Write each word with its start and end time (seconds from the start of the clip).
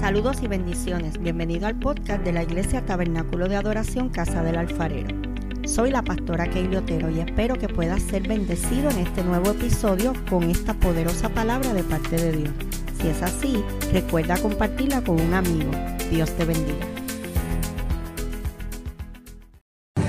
Saludos 0.00 0.36
y 0.42 0.46
bendiciones. 0.46 1.18
Bienvenido 1.18 1.66
al 1.66 1.78
podcast 1.78 2.22
de 2.22 2.32
la 2.32 2.42
Iglesia 2.42 2.84
Tabernáculo 2.84 3.48
de 3.48 3.56
Adoración 3.56 4.10
Casa 4.10 4.42
del 4.42 4.56
Alfarero. 4.56 5.08
Soy 5.64 5.90
la 5.90 6.02
pastora 6.02 6.48
Keili 6.48 6.76
Otero 6.76 7.10
y 7.10 7.20
espero 7.20 7.56
que 7.56 7.68
puedas 7.68 8.02
ser 8.02 8.28
bendecido 8.28 8.90
en 8.90 8.98
este 8.98 9.24
nuevo 9.24 9.50
episodio 9.50 10.12
con 10.28 10.44
esta 10.44 10.74
poderosa 10.74 11.30
palabra 11.30 11.72
de 11.72 11.82
parte 11.82 12.16
de 12.16 12.32
Dios. 12.32 12.50
Si 13.00 13.08
es 13.08 13.22
así, 13.22 13.64
recuerda 13.92 14.36
compartirla 14.36 15.02
con 15.02 15.18
un 15.20 15.34
amigo. 15.34 15.70
Dios 16.10 16.30
te 16.32 16.44
bendiga. 16.44 16.86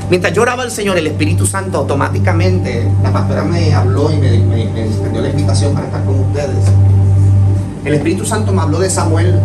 Mientras 0.10 0.34
yo 0.34 0.42
oraba 0.42 0.64
al 0.64 0.72
Señor, 0.72 0.98
el 0.98 1.08
Espíritu 1.08 1.46
Santo 1.46 1.80
automáticamente, 1.80 2.90
la 3.02 3.12
pastora 3.12 3.44
me 3.44 3.74
habló 3.74 4.12
y 4.12 4.18
me, 4.18 4.86
extendió 4.86 5.22
la 5.22 5.30
invitación 5.30 5.74
para 5.74 5.88
estar 5.88 6.04
con 6.06 6.20
ustedes. 6.20 6.66
El 7.84 7.94
Espíritu 7.94 8.26
Santo 8.26 8.52
me 8.52 8.62
habló 8.62 8.80
de 8.80 8.90
Samuel 8.90 9.40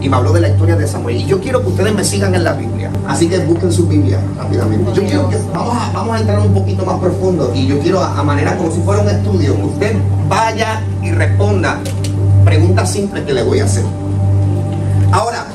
y 0.00 0.08
me 0.08 0.16
habló 0.16 0.32
de 0.32 0.40
la 0.40 0.48
historia 0.48 0.76
de 0.76 0.86
Samuel. 0.86 1.16
Y 1.16 1.26
yo 1.26 1.40
quiero 1.40 1.60
que 1.62 1.68
ustedes 1.68 1.94
me 1.94 2.04
sigan 2.04 2.34
en 2.34 2.44
la 2.44 2.54
Biblia. 2.54 2.90
Así 3.06 3.28
que 3.28 3.38
busquen 3.40 3.72
su 3.72 3.86
Biblia 3.86 4.18
rápidamente. 4.36 4.92
Yo 4.94 5.02
quiero 5.04 5.28
que 5.28 5.36
vamos 5.52 5.76
a, 5.76 5.92
vamos 5.92 6.16
a 6.16 6.20
entrar 6.20 6.40
un 6.40 6.54
poquito 6.54 6.84
más 6.84 6.98
profundo 6.98 7.52
y 7.54 7.66
yo 7.66 7.78
quiero 7.80 8.00
a, 8.02 8.22
manera 8.22 8.56
como 8.56 8.70
si 8.70 8.80
fuera 8.80 9.02
un 9.02 9.08
estudio, 9.08 9.56
que 9.56 9.62
usted 9.62 9.96
vaya 10.28 10.82
y 11.02 11.10
responda 11.10 11.80
preguntas 12.44 12.90
simples 12.90 13.24
que 13.24 13.32
le 13.32 13.42
voy 13.42 13.60
a 13.60 13.64
hacer. 13.64 13.84
Ahora, 15.12 15.46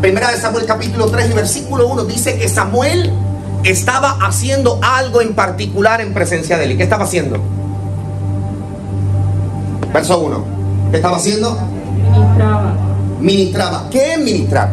primera 0.00 0.30
de 0.30 0.38
Samuel 0.38 0.66
capítulo 0.66 1.06
3 1.06 1.30
y 1.30 1.32
versículo 1.32 1.88
1 1.88 2.04
dice 2.04 2.38
que 2.38 2.48
Samuel 2.48 3.12
estaba 3.64 4.18
haciendo 4.20 4.78
algo 4.82 5.20
en 5.20 5.34
particular 5.34 6.00
en 6.00 6.12
presencia 6.12 6.58
de 6.58 6.64
él. 6.64 6.72
¿Y 6.72 6.76
qué 6.76 6.82
estaba 6.82 7.04
haciendo? 7.04 7.38
Verso 9.92 10.18
1. 10.20 10.44
¿Qué 10.90 10.96
estaba 10.96 11.16
haciendo? 11.16 11.56
Ministraba. 13.20 13.86
¿Qué 13.90 14.14
es 14.14 14.18
ministrar? 14.18 14.70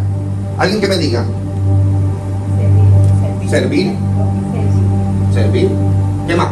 Alguien 0.57 0.79
que 0.79 0.87
me 0.87 0.98
diga. 0.98 1.26
Servir. 3.49 3.93
Servir. 5.34 5.70
¿Qué 6.27 6.35
más? 6.35 6.48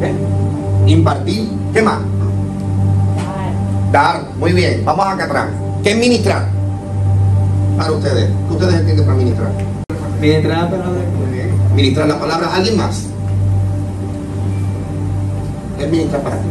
¿Qué? 0.00 0.92
Impartir. 0.92 1.48
¿Qué 1.72 1.82
más? 1.82 1.98
Dar. 3.92 4.22
Muy 4.38 4.52
bien. 4.52 4.84
Vamos 4.84 5.06
acá 5.06 5.24
atrás. 5.24 5.46
¿Qué 5.84 5.92
es 5.92 5.96
ministrar? 5.96 6.48
Para 7.76 7.92
ustedes. 7.92 8.28
¿Qué 8.48 8.54
ustedes 8.54 8.74
entienden 8.74 9.06
para 9.06 9.18
ministrar? 9.18 9.52
Ministrar 10.20 10.58
la 10.64 10.70
palabra. 10.70 11.00
Ministrar 11.76 12.08
la 12.08 12.18
palabra. 12.18 12.54
¿Alguien 12.54 12.76
más? 12.76 13.06
¿Qué 15.78 15.84
es 15.84 15.90
ministrar 15.90 16.22
para 16.22 16.36
ti? 16.36 16.48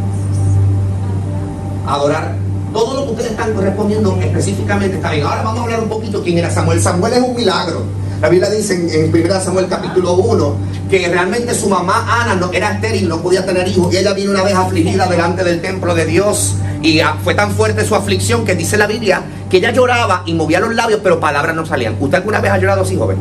Adorar. 1.87 2.35
Todo 2.73 2.95
lo 2.95 3.05
que 3.05 3.11
ustedes 3.11 3.31
están 3.31 3.55
respondiendo 3.59 4.17
específicamente 4.21 4.97
está 4.97 5.11
bien. 5.11 5.25
Ahora 5.25 5.41
vamos 5.41 5.61
a 5.61 5.63
hablar 5.63 5.79
un 5.79 5.89
poquito 5.89 6.21
quién 6.21 6.37
era 6.37 6.51
Samuel. 6.51 6.81
Samuel 6.81 7.13
es 7.13 7.21
un 7.21 7.35
milagro. 7.35 7.83
La 8.21 8.29
Biblia 8.29 8.49
dice 8.49 8.73
en, 8.75 9.15
en 9.15 9.25
1 9.25 9.41
Samuel 9.41 9.67
capítulo 9.67 10.13
1 10.13 10.55
que 10.89 11.07
realmente 11.07 11.53
su 11.53 11.69
mamá 11.69 12.21
Ana 12.21 12.35
no, 12.35 12.51
era 12.51 12.71
estéril, 12.71 13.07
no 13.07 13.21
podía 13.21 13.45
tener 13.45 13.67
hijos. 13.67 13.93
Y 13.93 13.97
ella 13.97 14.13
vino 14.13 14.31
una 14.31 14.43
vez 14.43 14.53
afligida 14.53 15.07
delante 15.07 15.43
del 15.43 15.61
templo 15.61 15.95
de 15.95 16.05
Dios. 16.05 16.55
Y 16.81 16.99
ah, 16.99 17.17
fue 17.23 17.35
tan 17.35 17.51
fuerte 17.51 17.85
su 17.85 17.95
aflicción 17.95 18.43
que 18.43 18.55
dice 18.55 18.77
la 18.77 18.87
Biblia 18.87 19.23
que 19.49 19.57
ella 19.57 19.71
lloraba 19.71 20.23
y 20.25 20.33
movía 20.33 20.59
los 20.59 20.75
labios, 20.75 20.99
pero 21.01 21.19
palabras 21.19 21.55
no 21.55 21.65
salían. 21.65 21.95
¿Usted 21.99 22.17
alguna 22.17 22.41
vez 22.41 22.51
ha 22.51 22.57
llorado 22.57 22.81
así, 22.81 22.97
joven? 22.97 23.17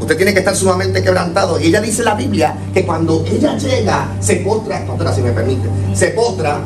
Usted 0.00 0.16
tiene 0.16 0.34
que 0.34 0.40
estar 0.40 0.54
sumamente 0.54 1.02
quebrantado. 1.02 1.58
Y 1.58 1.68
ella 1.68 1.80
dice 1.80 2.02
la 2.02 2.14
Biblia 2.14 2.54
que 2.74 2.84
cuando 2.84 3.24
ella 3.26 3.56
llega, 3.56 4.08
se 4.20 4.36
postra, 4.36 4.84
pastora, 4.86 5.14
si 5.14 5.22
me 5.22 5.32
permite, 5.32 5.68
se 5.94 6.08
postra 6.08 6.60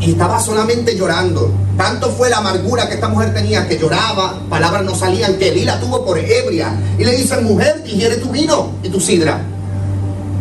y 0.00 0.12
estaba 0.12 0.40
solamente 0.40 0.96
llorando. 0.96 1.52
Tanto 1.76 2.10
fue 2.10 2.30
la 2.30 2.38
amargura 2.38 2.88
que 2.88 2.94
esta 2.94 3.08
mujer 3.08 3.34
tenía 3.34 3.68
que 3.68 3.78
lloraba, 3.78 4.40
palabras 4.48 4.82
no 4.84 4.94
salían, 4.94 5.36
que 5.36 5.50
Elí 5.50 5.64
la 5.64 5.78
tuvo 5.78 6.04
por 6.04 6.18
ebria. 6.18 6.72
Y 6.98 7.04
le 7.04 7.14
dice, 7.14 7.38
mujer, 7.40 7.82
digiere 7.84 8.16
tu 8.16 8.30
vino 8.30 8.72
y 8.82 8.88
tu 8.88 9.00
sidra. 9.00 9.40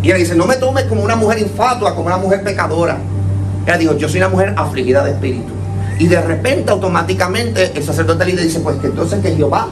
Y 0.02 0.08
ella 0.08 0.18
dice, 0.18 0.36
no 0.36 0.46
me 0.46 0.56
tomes 0.56 0.86
como 0.86 1.04
una 1.04 1.18
mujer 1.18 1.40
infatua, 1.40 1.94
como 1.94 2.08
una 2.08 2.18
mujer 2.18 2.42
pecadora. 2.42 2.98
Ella 3.66 3.78
dijo, 3.78 3.98
yo 3.98 4.08
soy 4.08 4.20
una 4.20 4.30
mujer 4.30 4.54
afligida 4.56 5.04
de 5.04 5.12
espíritu. 5.12 5.52
Y 6.00 6.08
de 6.08 6.22
repente, 6.22 6.72
automáticamente, 6.72 7.74
el 7.76 7.84
sacerdote 7.84 8.26
le 8.26 8.42
dice, 8.42 8.62
pues 8.62 8.78
que 8.78 8.88
entonces 8.88 9.22
que 9.22 9.36
Jehová 9.36 9.68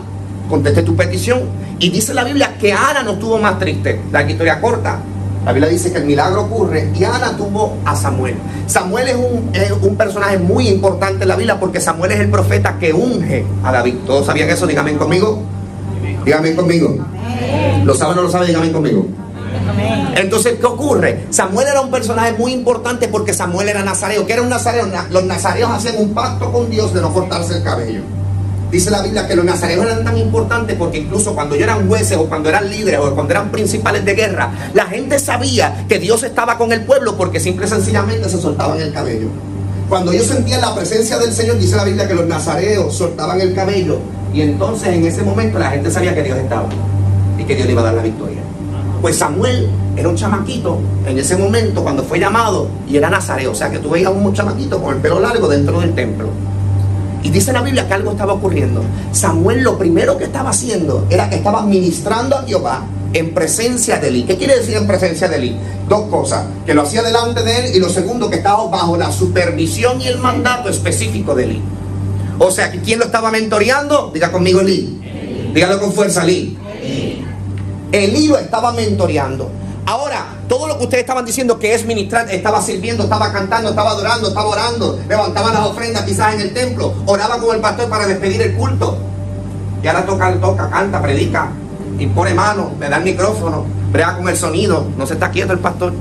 conteste 0.50 0.84
tu 0.84 0.96
petición. 0.98 1.44
Y 1.80 1.90
dice 1.90 2.14
la 2.14 2.26
Biblia 2.26 2.58
que 2.60 2.74
Ana 2.74 3.04
no 3.04 3.14
estuvo 3.14 3.38
más 3.38 3.58
triste. 3.58 4.02
La 4.12 4.30
historia 4.30 4.60
corta. 4.60 5.00
La 5.48 5.54
Biblia 5.54 5.72
dice 5.72 5.94
que 5.94 6.00
el 6.00 6.04
milagro 6.04 6.42
ocurre 6.42 6.92
y 6.94 7.06
Ana 7.06 7.38
tuvo 7.38 7.78
a 7.86 7.96
Samuel. 7.96 8.36
Samuel 8.66 9.08
es 9.08 9.16
un, 9.16 9.50
un, 9.82 9.96
personaje 9.96 10.38
muy 10.38 10.68
importante 10.68 11.24
en 11.24 11.30
la 11.30 11.38
Biblia 11.38 11.58
porque 11.58 11.80
Samuel 11.80 12.12
es 12.12 12.20
el 12.20 12.30
profeta 12.30 12.78
que 12.78 12.92
unge 12.92 13.46
a 13.64 13.72
David. 13.72 13.96
¿Todos 14.06 14.26
sabían 14.26 14.50
eso? 14.50 14.68
Díganme 14.68 14.98
conmigo. 14.98 15.42
Díganme 16.26 16.54
conmigo. 16.54 16.98
¿Lo 17.86 17.96
saben 17.96 18.12
o 18.12 18.16
no 18.18 18.22
lo 18.24 18.30
saben? 18.30 18.48
Díganme 18.48 18.74
conmigo. 18.74 19.06
Entonces, 20.18 20.56
¿qué 20.60 20.66
ocurre? 20.66 21.28
Samuel 21.30 21.68
era 21.70 21.80
un 21.80 21.92
personaje 21.92 22.34
muy 22.34 22.52
importante 22.52 23.08
porque 23.08 23.34
Samuel 23.34 23.70
era 23.70 23.84
nazareo. 23.84 24.26
¿Qué 24.26 24.34
era 24.34 24.42
un 24.42 24.50
nazareo? 24.50 24.86
Los 25.12 25.24
nazareos 25.24 25.72
hacían 25.72 25.96
un 25.98 26.14
pacto 26.14 26.52
con 26.52 26.70
Dios 26.70 26.94
de 26.94 27.00
no 27.00 27.14
cortarse 27.14 27.56
el 27.56 27.64
cabello. 27.64 28.02
Dice 28.72 28.92
la 28.92 29.02
Biblia 29.02 29.26
que 29.26 29.36
los 29.36 29.46
nazareos 29.46 29.86
eran 29.86 30.04
tan 30.04 30.18
importantes 30.18 30.76
porque 30.78 30.98
incluso 30.98 31.34
cuando 31.34 31.56
ellos 31.56 31.68
eran 31.68 31.88
jueces 31.88 32.18
o 32.18 32.26
cuando 32.26 32.50
eran 32.50 32.70
líderes 32.70 33.00
o 33.00 33.16
cuando 33.16 33.32
eran 33.32 33.50
principales 33.50 34.04
de 34.04 34.14
guerra, 34.14 34.52
la 34.74 34.86
gente 34.88 35.20
sabía 35.20 35.86
que 35.88 36.00
Dios 36.00 36.24
estaba 36.24 36.58
con 36.58 36.74
el 36.74 36.82
pueblo 36.82 37.16
porque 37.16 37.40
simple 37.40 37.66
y 37.66 37.70
sencillamente 37.70 38.28
se 38.28 38.42
soltaban 38.42 38.82
el 38.82 38.92
cabello. 38.92 39.30
Cuando 39.88 40.12
ellos 40.12 40.28
sentían 40.28 40.60
la 40.60 40.76
presencia 40.76 41.18
del 41.18 41.32
Señor, 41.32 41.58
dice 41.58 41.78
la 41.78 41.86
Biblia 41.86 42.10
que 42.10 42.14
los 42.14 42.28
nazareos 42.28 42.94
soltaban 42.94 43.40
el 43.40 43.54
cabello 43.54 44.00
y 44.34 44.42
entonces 44.42 44.90
en 44.90 45.06
ese 45.06 45.24
momento 45.24 45.60
la 45.60 45.72
gente 45.72 45.90
sabía 45.90 46.14
que 46.14 46.24
Dios 46.24 46.38
estaba 46.38 46.68
y 47.38 47.44
que 47.46 47.56
Dios 47.56 47.68
le 47.68 47.72
iba 47.72 47.82
a 47.82 47.86
dar 47.86 47.94
la 47.94 48.04
victoria. 48.04 48.42
Pues 49.02 49.16
Samuel 49.16 49.70
era 49.96 50.10
un 50.10 50.16
chamaquito 50.16 50.80
en 51.06 51.18
ese 51.18 51.38
momento 51.38 51.84
cuando 51.84 52.04
fue 52.04 52.20
llamado 52.20 52.68
y 52.90 52.98
era 52.98 53.10
nazareo, 53.10 53.52
o 53.52 53.56
sea 53.56 53.70
que 53.70 53.80
tú 53.80 53.92
veías 53.92 54.08
a 54.08 54.12
un 54.12 54.34
chamaquito 54.34 54.82
con 54.82 54.96
el 54.96 55.02
pelo 55.02 55.22
largo 55.22 55.48
dentro 55.48 55.80
del 55.80 55.96
templo. 55.96 56.28
Y 57.24 57.30
dice 57.30 57.52
la 57.52 57.62
Biblia 57.62 57.88
que 57.88 57.94
algo 57.94 58.12
estaba 58.12 58.34
ocurriendo. 58.34 58.84
Samuel 59.12 59.64
lo 59.64 59.78
primero 59.78 60.18
que 60.18 60.26
estaba 60.26 60.52
haciendo 60.52 61.06
era 61.10 61.30
que 61.30 61.38
estaba 61.38 61.64
ministrando 61.64 62.38
a 62.38 62.44
Jehová 62.44 62.84
en 63.14 63.34
presencia 63.34 63.98
de 63.98 64.10
él. 64.10 64.26
¿Qué 64.28 64.38
quiere 64.38 64.58
decir 64.58 64.76
en 64.76 64.88
presencia 64.88 65.28
de 65.28 65.38
él? 65.38 65.58
Dos 65.90 66.10
cosas, 66.10 66.46
que 66.66 66.74
lo 66.74 66.84
hacía 66.84 67.02
delante 67.02 67.44
de 67.44 67.58
él 67.60 67.76
y 67.76 67.80
lo 67.80 67.90
segundo, 67.90 68.30
que 68.30 68.38
estaba 68.38 68.68
bajo 68.68 68.98
la 68.98 69.12
supervisión 69.12 70.02
y 70.02 70.08
el 70.08 70.20
mandato 70.20 70.70
específico 70.70 71.34
de 71.34 71.44
él. 71.46 71.62
O 72.40 72.52
sea, 72.52 72.72
que 72.72 72.82
¿quién 72.82 73.00
lo 73.00 73.06
estaba 73.06 73.32
mentoreando? 73.32 74.12
Diga 74.14 74.32
conmigo 74.32 74.62
Elí. 74.62 75.02
Dígalo 75.54 75.80
con 75.80 75.92
fuerza, 75.92 76.24
Elí. 76.24 76.58
Elí 77.92 78.28
lo 78.28 78.38
estaba 78.38 78.74
mentoreando. 78.74 79.50
Ahora, 79.86 80.37
todo 80.48 80.68
lo 80.68 80.78
que 80.78 80.86
ustedes 80.86 81.02
estaban 81.02 81.26
diciendo 81.26 81.60
que 81.60 81.74
es 81.74 81.86
ministrar, 81.86 82.30
estaba 82.32 82.62
sirviendo, 82.62 83.04
estaba 83.04 83.32
cantando, 83.32 83.70
estaba 83.70 83.92
adorando, 83.92 84.30
estaba 84.30 84.48
orando, 84.48 85.00
levantaba 85.08 85.52
las 85.52 85.62
ofrendas 85.62 86.04
quizás 86.04 86.36
en 86.36 86.42
el 86.42 86.54
templo, 86.54 86.94
oraba 87.06 87.38
con 87.38 87.56
el 87.56 87.62
pastor 87.62 87.90
para 87.90 88.08
despedir 88.08 88.42
el 88.42 88.56
culto. 88.56 88.98
Y 89.84 89.88
ahora 89.88 90.06
toca, 90.06 90.34
toca, 90.40 90.70
canta, 90.70 91.02
predica, 91.02 91.50
impone 92.00 92.34
mano, 92.34 92.72
le 92.80 92.90
da 92.90 92.98
el 92.98 93.04
micrófono, 93.04 93.66
brega 93.92 94.18
con 94.18 94.30
el 94.30 94.38
sonido, 94.38 94.88
no 94.98 95.06
se 95.06 95.16
está 95.16 95.30
quieto 95.32 95.54
el 95.54 95.60
pastor. 95.60 95.94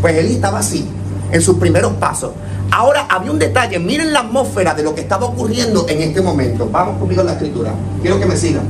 Pues 0.00 0.16
él 0.16 0.26
estaba 0.26 0.58
así, 0.58 0.88
en 1.30 1.40
sus 1.40 1.56
primeros 1.56 1.92
pasos. 1.94 2.32
Ahora 2.70 3.06
había 3.08 3.30
un 3.30 3.38
detalle, 3.38 3.78
miren 3.78 4.12
la 4.12 4.20
atmósfera 4.20 4.74
de 4.74 4.82
lo 4.82 4.94
que 4.94 5.00
estaba 5.02 5.26
ocurriendo 5.26 5.86
en 5.88 6.02
este 6.02 6.20
momento. 6.20 6.68
Vamos 6.70 6.98
conmigo 6.98 7.22
a 7.22 7.24
la 7.24 7.32
escritura, 7.32 7.72
quiero 8.02 8.18
que 8.18 8.26
me 8.26 8.36
sigan. 8.36 8.64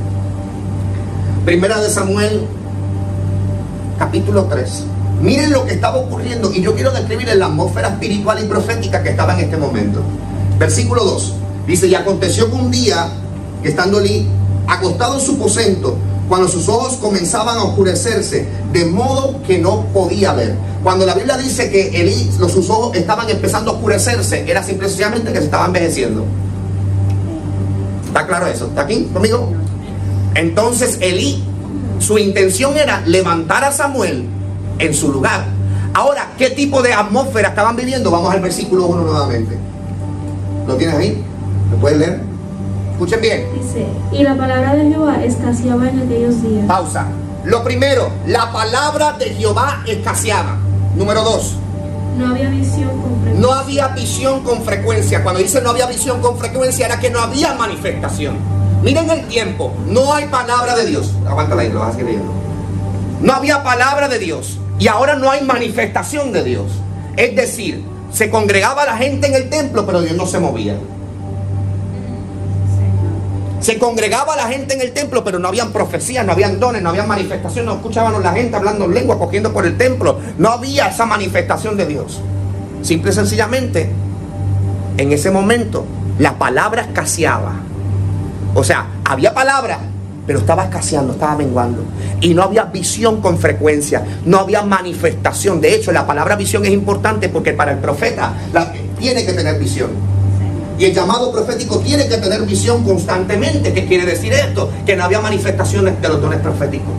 Primera 1.45 1.81
de 1.81 1.89
Samuel, 1.89 2.45
capítulo 3.97 4.45
3. 4.45 4.85
Miren 5.21 5.51
lo 5.51 5.65
que 5.65 5.73
estaba 5.73 5.97
ocurriendo 5.97 6.51
y 6.53 6.61
yo 6.61 6.73
quiero 6.75 6.91
describir 6.91 7.27
la 7.35 7.47
atmósfera 7.47 7.89
espiritual 7.89 8.41
y 8.41 8.47
profética 8.47 9.03
que 9.03 9.09
estaba 9.09 9.33
en 9.33 9.41
este 9.41 9.57
momento. 9.57 10.01
Versículo 10.57 11.03
2. 11.03 11.33
Dice, 11.67 11.87
y 11.87 11.95
aconteció 11.95 12.49
que 12.49 12.55
un 12.55 12.71
día, 12.71 13.09
que 13.61 13.69
estando 13.69 13.99
allí, 13.99 14.27
acostado 14.67 15.15
en 15.15 15.21
su 15.21 15.33
aposento, 15.33 15.97
cuando 16.29 16.47
sus 16.47 16.69
ojos 16.69 16.93
comenzaban 16.97 17.57
a 17.57 17.63
oscurecerse, 17.63 18.47
de 18.71 18.85
modo 18.85 19.41
que 19.43 19.57
no 19.57 19.85
podía 19.87 20.33
ver. 20.33 20.55
Cuando 20.83 21.05
la 21.05 21.15
Biblia 21.15 21.37
dice 21.37 21.69
que 21.69 21.99
Elí, 21.99 22.31
sus 22.37 22.69
ojos 22.69 22.95
estaban 22.95 23.29
empezando 23.29 23.71
a 23.71 23.73
oscurecerse, 23.73 24.49
era 24.49 24.63
simplemente 24.63 25.33
que 25.33 25.39
se 25.39 25.45
estaba 25.45 25.65
envejeciendo. 25.65 26.23
¿Está 28.07 28.25
claro 28.25 28.47
eso? 28.47 28.67
¿Está 28.67 28.81
aquí 28.81 29.09
conmigo? 29.11 29.51
Entonces 30.35 30.97
Elí, 31.01 31.43
su 31.99 32.17
intención 32.17 32.77
era 32.77 33.01
levantar 33.05 33.65
a 33.65 33.71
Samuel 33.71 34.38
en 34.79 34.93
su 34.93 35.11
lugar. 35.11 35.45
Ahora, 35.93 36.29
¿qué 36.37 36.49
tipo 36.51 36.81
de 36.81 36.93
atmósfera 36.93 37.49
estaban 37.49 37.75
viviendo? 37.75 38.09
Vamos 38.11 38.33
al 38.33 38.41
versículo 38.41 38.85
1 38.87 39.01
nuevamente. 39.03 39.57
¿Lo 40.67 40.75
tienes 40.75 40.95
ahí? 40.95 41.23
¿Lo 41.71 41.77
puedes 41.77 41.97
leer? 41.97 42.21
Escuchen 42.91 43.21
bien. 43.21 43.47
Dice, 43.53 43.87
y 44.11 44.23
la 44.23 44.35
palabra 44.37 44.75
de 44.75 44.89
Jehová 44.89 45.23
escaseaba 45.23 45.89
en 45.89 45.99
aquellos 45.99 46.41
días. 46.43 46.65
Pausa. 46.67 47.07
Lo 47.45 47.63
primero, 47.63 48.09
la 48.27 48.51
palabra 48.51 49.13
de 49.13 49.29
Jehová 49.31 49.83
escaseaba. 49.87 50.57
Número 50.95 51.23
dos, 51.23 51.55
No 52.17 52.29
había 52.31 52.49
visión 52.49 52.89
con 53.01 53.21
frecuencia. 53.21 53.39
No 53.39 53.53
había 53.53 53.87
visión 53.87 54.43
con 54.43 54.63
frecuencia. 54.63 55.23
Cuando 55.23 55.41
dice 55.41 55.61
no 55.61 55.69
había 55.69 55.85
visión 55.85 56.21
con 56.21 56.37
frecuencia 56.37 56.85
era 56.85 56.99
que 56.99 57.09
no 57.09 57.19
había 57.19 57.53
manifestación. 57.53 58.37
Miren 58.83 59.09
el 59.09 59.27
tiempo. 59.27 59.73
No 59.87 60.13
hay 60.13 60.25
palabra 60.25 60.75
de 60.75 60.85
Dios. 60.85 61.13
Aguántala 61.27 61.61
ahí, 61.61 61.69
lo 61.69 61.79
vas 61.79 61.89
a 61.89 61.91
seguir 61.91 62.07
leyendo. 62.07 62.33
No 63.21 63.33
había 63.33 63.63
palabra 63.63 64.07
de 64.09 64.19
Dios. 64.19 64.58
Y 64.79 64.87
ahora 64.87 65.15
no 65.15 65.29
hay 65.29 65.43
manifestación 65.43 66.31
de 66.31 66.43
Dios. 66.43 66.71
Es 67.17 67.35
decir, 67.35 67.83
se 68.11 68.29
congregaba 68.29 68.85
la 68.85 68.97
gente 68.97 69.27
en 69.27 69.35
el 69.35 69.49
templo, 69.49 69.85
pero 69.85 70.01
Dios 70.01 70.15
no 70.15 70.25
se 70.25 70.39
movía. 70.39 70.77
Se 73.59 73.77
congregaba 73.77 74.37
la 74.37 74.47
gente 74.47 74.73
en 74.73 74.81
el 74.81 74.93
templo, 74.93 75.23
pero 75.23 75.37
no 75.37 75.49
habían 75.49 75.73
profecías, 75.73 76.25
no 76.25 76.31
habían 76.31 76.61
dones, 76.61 76.81
no 76.81 76.89
habían 76.89 77.09
manifestaciones, 77.09 77.65
no 77.65 77.75
escuchábamos 77.75 78.23
la 78.23 78.31
gente 78.31 78.55
hablando 78.55 78.85
en 78.85 78.93
lengua, 78.93 79.19
cogiendo 79.19 79.51
por 79.51 79.65
el 79.65 79.77
templo. 79.77 80.17
No 80.37 80.49
había 80.49 80.87
esa 80.87 81.05
manifestación 81.05 81.75
de 81.75 81.85
Dios. 81.85 82.21
Simple 82.81 83.11
y 83.11 83.13
sencillamente, 83.13 83.91
en 84.97 85.11
ese 85.11 85.29
momento, 85.29 85.85
la 86.19 86.37
palabra 86.37 86.83
escaseaba. 86.83 87.55
O 88.55 88.63
sea, 88.63 88.87
había 89.03 89.33
palabra, 89.33 89.79
pero 90.29 90.41
estaba 90.41 90.65
escaseando, 90.65 91.13
estaba 91.13 91.35
menguando. 91.35 91.81
Y 92.21 92.35
no 92.35 92.43
había 92.43 92.65
visión 92.65 93.19
con 93.19 93.39
frecuencia, 93.39 94.03
no 94.27 94.37
había 94.37 94.61
manifestación. 94.61 95.59
De 95.59 95.73
hecho, 95.73 95.91
la 95.91 96.05
palabra 96.05 96.35
visión 96.35 96.63
es 96.65 96.69
importante 96.69 97.29
porque 97.29 97.53
para 97.53 97.71
el 97.71 97.79
profeta 97.79 98.33
la- 98.53 98.71
tiene 98.99 99.25
que 99.25 99.33
tener 99.33 99.57
visión. 99.57 99.89
Y 100.77 100.85
el 100.85 100.93
llamado 100.93 101.31
profético 101.31 101.79
tiene 101.79 102.07
que 102.07 102.17
tener 102.17 102.43
visión 102.43 102.83
constantemente. 102.83 103.73
¿Qué 103.73 103.87
quiere 103.87 104.05
decir 104.05 104.31
esto? 104.31 104.69
Que 104.85 104.95
no 104.95 105.05
había 105.05 105.19
manifestaciones 105.19 105.99
de 105.99 106.07
los 106.09 106.21
dones 106.21 106.39
proféticos. 106.41 106.93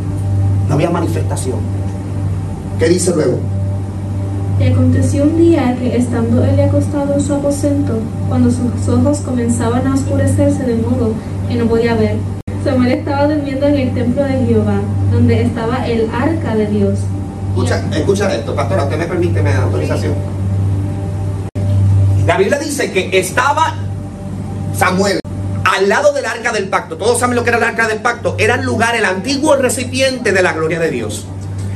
No 0.68 0.74
había 0.74 0.90
manifestación. 0.90 1.60
¿Qué 2.80 2.88
dice 2.88 3.12
luego? 3.14 3.38
Y 4.58 4.64
aconteció 4.64 5.22
un 5.22 5.38
día 5.38 5.76
que 5.78 5.96
estando 5.96 6.44
él 6.44 6.58
acostado 6.58 7.14
en 7.14 7.20
su 7.20 7.32
aposento, 7.32 7.92
cuando 8.28 8.50
sus 8.50 8.88
ojos 8.92 9.18
comenzaban 9.18 9.86
a 9.86 9.94
oscurecerse 9.94 10.64
de 10.64 10.74
modo 10.74 11.12
que 11.48 11.54
no 11.54 11.66
podía 11.66 11.94
ver, 11.94 12.16
Samuel 12.64 12.92
estaba 12.92 13.26
durmiendo 13.26 13.66
en 13.66 13.76
el 13.76 13.94
templo 13.94 14.22
de 14.22 14.46
Jehová, 14.46 14.80
donde 15.10 15.42
estaba 15.42 15.86
el 15.86 16.10
arca 16.10 16.54
de 16.54 16.66
Dios. 16.66 16.98
Escucha, 17.50 17.82
escucha 17.92 18.34
esto, 18.34 18.54
pastora, 18.54 18.84
usted 18.84 18.98
me 18.98 19.06
permite, 19.06 19.42
me 19.42 19.50
da 19.52 19.62
autorización. 19.62 20.14
La 22.26 22.36
Biblia 22.36 22.58
dice 22.58 22.92
que 22.92 23.18
estaba 23.18 23.74
Samuel 24.76 25.20
al 25.64 25.88
lado 25.88 26.12
del 26.12 26.26
arca 26.26 26.52
del 26.52 26.68
pacto. 26.68 26.96
Todos 26.96 27.18
saben 27.18 27.34
lo 27.34 27.42
que 27.42 27.50
era 27.50 27.58
el 27.58 27.64
arca 27.64 27.88
del 27.88 28.00
pacto. 28.00 28.36
Era 28.38 28.56
el 28.56 28.64
lugar, 28.64 28.94
el 28.94 29.04
antiguo 29.04 29.56
recipiente 29.56 30.32
de 30.32 30.42
la 30.42 30.52
gloria 30.52 30.78
de 30.78 30.90
Dios. 30.90 31.26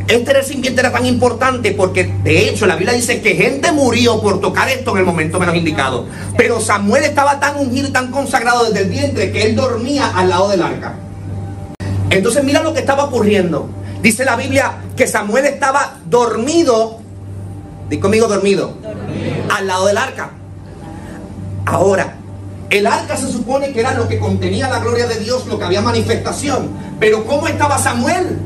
Este 0.06 0.34
recipiente 0.34 0.80
era 0.80 0.92
tan 0.92 1.06
importante 1.06 1.72
porque 1.72 2.04
de 2.22 2.48
hecho 2.48 2.66
la 2.66 2.76
Biblia 2.76 2.94
dice 2.94 3.22
que 3.22 3.34
gente 3.36 3.72
murió 3.72 4.20
por 4.20 4.38
tocar 4.38 4.68
esto 4.68 4.90
en 4.92 4.98
el 4.98 5.04
momento 5.04 5.40
menos 5.40 5.56
indicado. 5.56 6.06
Pero 6.36 6.60
Samuel 6.60 7.04
estaba 7.04 7.40
tan 7.40 7.56
ungido 7.56 7.88
y 7.88 7.90
tan 7.90 8.10
consagrado 8.10 8.64
desde 8.64 8.82
el 8.82 8.90
vientre 8.90 9.32
que 9.32 9.44
él 9.44 9.56
dormía 9.56 10.12
al 10.14 10.28
lado 10.28 10.48
del 10.48 10.62
arca. 10.62 10.96
Entonces 12.10 12.44
mira 12.44 12.62
lo 12.62 12.74
que 12.74 12.80
estaba 12.80 13.04
ocurriendo. 13.04 13.70
Dice 14.02 14.26
la 14.26 14.36
Biblia 14.36 14.72
que 14.94 15.06
Samuel 15.06 15.46
estaba 15.46 15.96
dormido. 16.04 16.98
Di 17.88 17.98
conmigo 17.98 18.28
dormido. 18.28 18.76
Al 19.50 19.66
lado 19.66 19.86
del 19.86 19.96
arca. 19.96 20.32
Ahora, 21.64 22.16
el 22.68 22.86
arca 22.86 23.16
se 23.16 23.32
supone 23.32 23.72
que 23.72 23.80
era 23.80 23.94
lo 23.94 24.06
que 24.06 24.18
contenía 24.18 24.68
la 24.68 24.80
gloria 24.80 25.06
de 25.06 25.18
Dios, 25.20 25.46
lo 25.46 25.58
que 25.58 25.64
había 25.64 25.80
manifestación. 25.80 26.68
Pero 27.00 27.24
¿cómo 27.24 27.48
estaba 27.48 27.78
Samuel? 27.78 28.38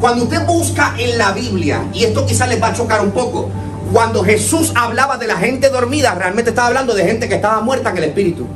Cuando 0.00 0.24
usted 0.24 0.44
busca 0.46 0.94
en 0.98 1.16
la 1.18 1.32
Biblia, 1.32 1.84
y 1.92 2.04
esto 2.04 2.26
quizás 2.26 2.48
les 2.48 2.62
va 2.62 2.68
a 2.68 2.74
chocar 2.74 3.00
un 3.00 3.12
poco, 3.12 3.48
cuando 3.92 4.24
Jesús 4.24 4.72
hablaba 4.74 5.16
de 5.18 5.26
la 5.26 5.36
gente 5.36 5.70
dormida, 5.70 6.14
realmente 6.14 6.50
estaba 6.50 6.68
hablando 6.68 6.94
de 6.94 7.04
gente 7.04 7.28
que 7.28 7.36
estaba 7.36 7.60
muerta 7.60 7.90
en 7.90 7.98
el 7.98 8.04
espíritu. 8.04 8.46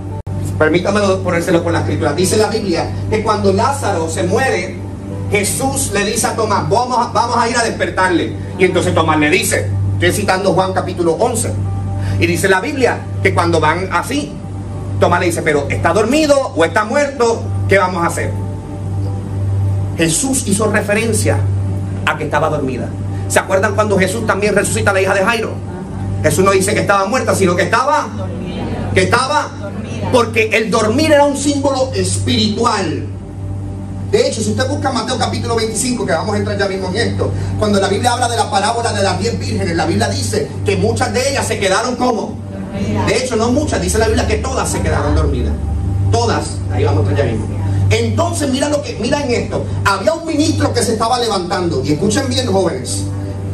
Permítame 0.59 1.01
ponérselo 1.23 1.63
con 1.63 1.73
la 1.73 1.81
escritura. 1.81 2.13
Dice 2.13 2.37
la 2.37 2.49
Biblia 2.49 2.91
que 3.09 3.23
cuando 3.23 3.53
Lázaro 3.53 4.09
se 4.11 4.25
muere, 4.25 4.77
Jesús 5.31 5.93
le 5.93 6.05
dice 6.05 6.27
a 6.27 6.35
Tomás, 6.35 6.69
vamos 6.69 6.99
a, 6.99 7.13
vamos 7.13 7.37
a 7.37 7.49
ir 7.49 7.57
a 7.57 7.63
despertarle. 7.63 8.33
Y 8.59 8.65
entonces 8.65 8.95
Tomás 8.95 9.19
le 9.21 9.31
dice, 9.31 9.71
estoy 9.95 10.13
citando 10.13 10.53
Juan 10.55 10.73
capítulo 10.73 11.13
11. 11.13 11.53
Y 12.19 12.27
dice 12.27 12.49
la 12.49 12.61
Biblia 12.61 12.99
que 13.23 13.33
cuando 13.33 13.61
van 13.61 13.89
así, 13.93 14.33
Tomás 14.99 15.21
le 15.21 15.27
dice, 15.27 15.43
pero 15.43 15.67
¿está 15.69 15.93
dormido 15.93 16.53
o 16.57 16.65
está 16.65 16.85
muerto? 16.85 17.43
¿Qué 17.69 17.79
vamos 17.79 18.03
a 18.03 18.09
hacer? 18.09 18.33
Jesús 19.99 20.45
hizo 20.47 20.71
referencia 20.71 21.39
a 22.07 22.17
que 22.17 22.25
estaba 22.25 22.49
dormida. 22.49 22.89
¿Se 23.29 23.41
acuerdan 23.41 23.75
cuando 23.75 23.99
Jesús 23.99 24.27
también 24.27 24.55
resucita 24.55 24.93
a 24.93 24.95
la 24.95 25.03
hija 25.03 25.13
de 25.13 25.25
Jairo? 25.25 25.53
Jesús 26.23 26.45
no 26.45 26.53
dice 26.53 26.73
que 26.73 26.81
estaba 26.81 27.07
muerta, 27.07 27.35
sino 27.35 27.55
que 27.55 27.65
estaba 27.65 28.09
que 28.95 29.03
estaba 29.03 29.51
porque 30.13 30.51
el 30.53 30.71
dormir 30.71 31.13
era 31.13 31.25
un 31.25 31.37
símbolo 31.37 31.93
espiritual. 31.95 33.07
De 34.11 34.27
hecho, 34.27 34.41
si 34.41 34.51
usted 34.51 34.67
busca 34.69 34.91
Mateo 34.91 35.19
capítulo 35.19 35.57
25, 35.57 36.07
que 36.07 36.13
vamos 36.13 36.35
a 36.35 36.39
entrar 36.39 36.57
ya 36.57 36.67
mismo 36.67 36.89
en 36.89 36.97
esto, 36.97 37.31
cuando 37.59 37.79
la 37.79 37.89
Biblia 37.89 38.13
habla 38.13 38.29
de 38.29 38.37
la 38.37 38.51
parábola 38.51 38.93
de 38.93 39.03
las 39.03 39.19
diez 39.19 39.39
vírgenes, 39.39 39.77
la 39.77 39.85
Biblia 39.85 40.09
dice 40.09 40.49
que 40.65 40.77
muchas 40.77 41.13
de 41.13 41.29
ellas 41.29 41.47
se 41.47 41.59
quedaron 41.59 41.97
como. 41.97 42.39
De 43.07 43.19
hecho, 43.19 43.37
no 43.37 43.51
muchas, 43.51 43.83
dice 43.83 43.99
la 43.99 44.07
Biblia 44.07 44.27
que 44.27 44.37
todas 44.37 44.71
se 44.71 44.81
quedaron 44.81 45.15
dormidas. 45.15 45.53
Todas, 46.11 46.57
ahí 46.73 46.85
vamos 46.85 47.05
a 47.05 47.11
entrar 47.11 47.27
ya 47.27 47.33
mismo. 47.33 47.58
Entonces, 47.91 48.51
mira 48.51 48.69
lo 48.69 48.83
que, 48.83 48.97
mira 49.01 49.23
en 49.23 49.31
esto. 49.31 49.65
Había 49.85 50.13
un 50.13 50.27
ministro 50.27 50.73
que 50.73 50.83
se 50.83 50.93
estaba 50.93 51.19
levantando, 51.19 51.83
y 51.85 51.93
escuchen 51.93 52.29
bien, 52.29 52.53
jóvenes. 52.53 53.05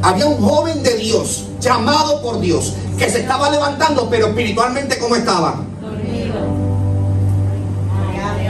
Había 0.02 0.26
un 0.26 0.42
joven 0.42 0.82
de 0.82 0.96
Dios, 0.96 1.46
llamado 1.60 2.20
por 2.20 2.40
Dios, 2.40 2.75
que 2.98 3.08
se 3.08 3.20
estaba 3.20 3.48
levantando, 3.50 4.08
pero 4.10 4.28
espiritualmente, 4.28 4.98
¿cómo 4.98 5.16
estaba? 5.16 5.62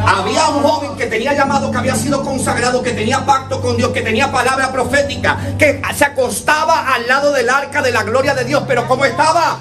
Había 0.06 0.48
un 0.48 0.62
joven 0.62 0.96
que 0.96 1.06
tenía 1.06 1.32
llamado, 1.34 1.70
que 1.70 1.78
había 1.78 1.96
sido 1.96 2.22
consagrado, 2.22 2.82
que 2.82 2.92
tenía 2.92 3.24
pacto 3.24 3.60
con 3.62 3.76
Dios, 3.76 3.90
que 3.90 4.02
tenía 4.02 4.30
palabra 4.32 4.70
profética, 4.72 5.38
que 5.58 5.80
se 5.96 6.04
acostaba 6.04 6.94
al 6.94 7.06
lado 7.06 7.32
del 7.32 7.48
arca 7.48 7.82
de 7.82 7.90
la 7.90 8.02
gloria 8.02 8.34
de 8.34 8.44
Dios, 8.44 8.64
pero 8.66 8.86
¿cómo 8.86 9.04
estaba? 9.04 9.60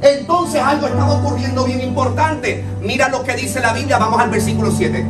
Entonces 0.00 0.60
algo 0.62 0.86
estaba 0.86 1.14
ocurriendo 1.14 1.64
bien 1.64 1.80
importante. 1.80 2.64
Mira 2.80 3.08
lo 3.08 3.24
que 3.24 3.34
dice 3.34 3.60
la 3.60 3.72
Biblia, 3.72 3.98
vamos 3.98 4.20
al 4.20 4.30
versículo 4.30 4.70
7. 4.70 5.04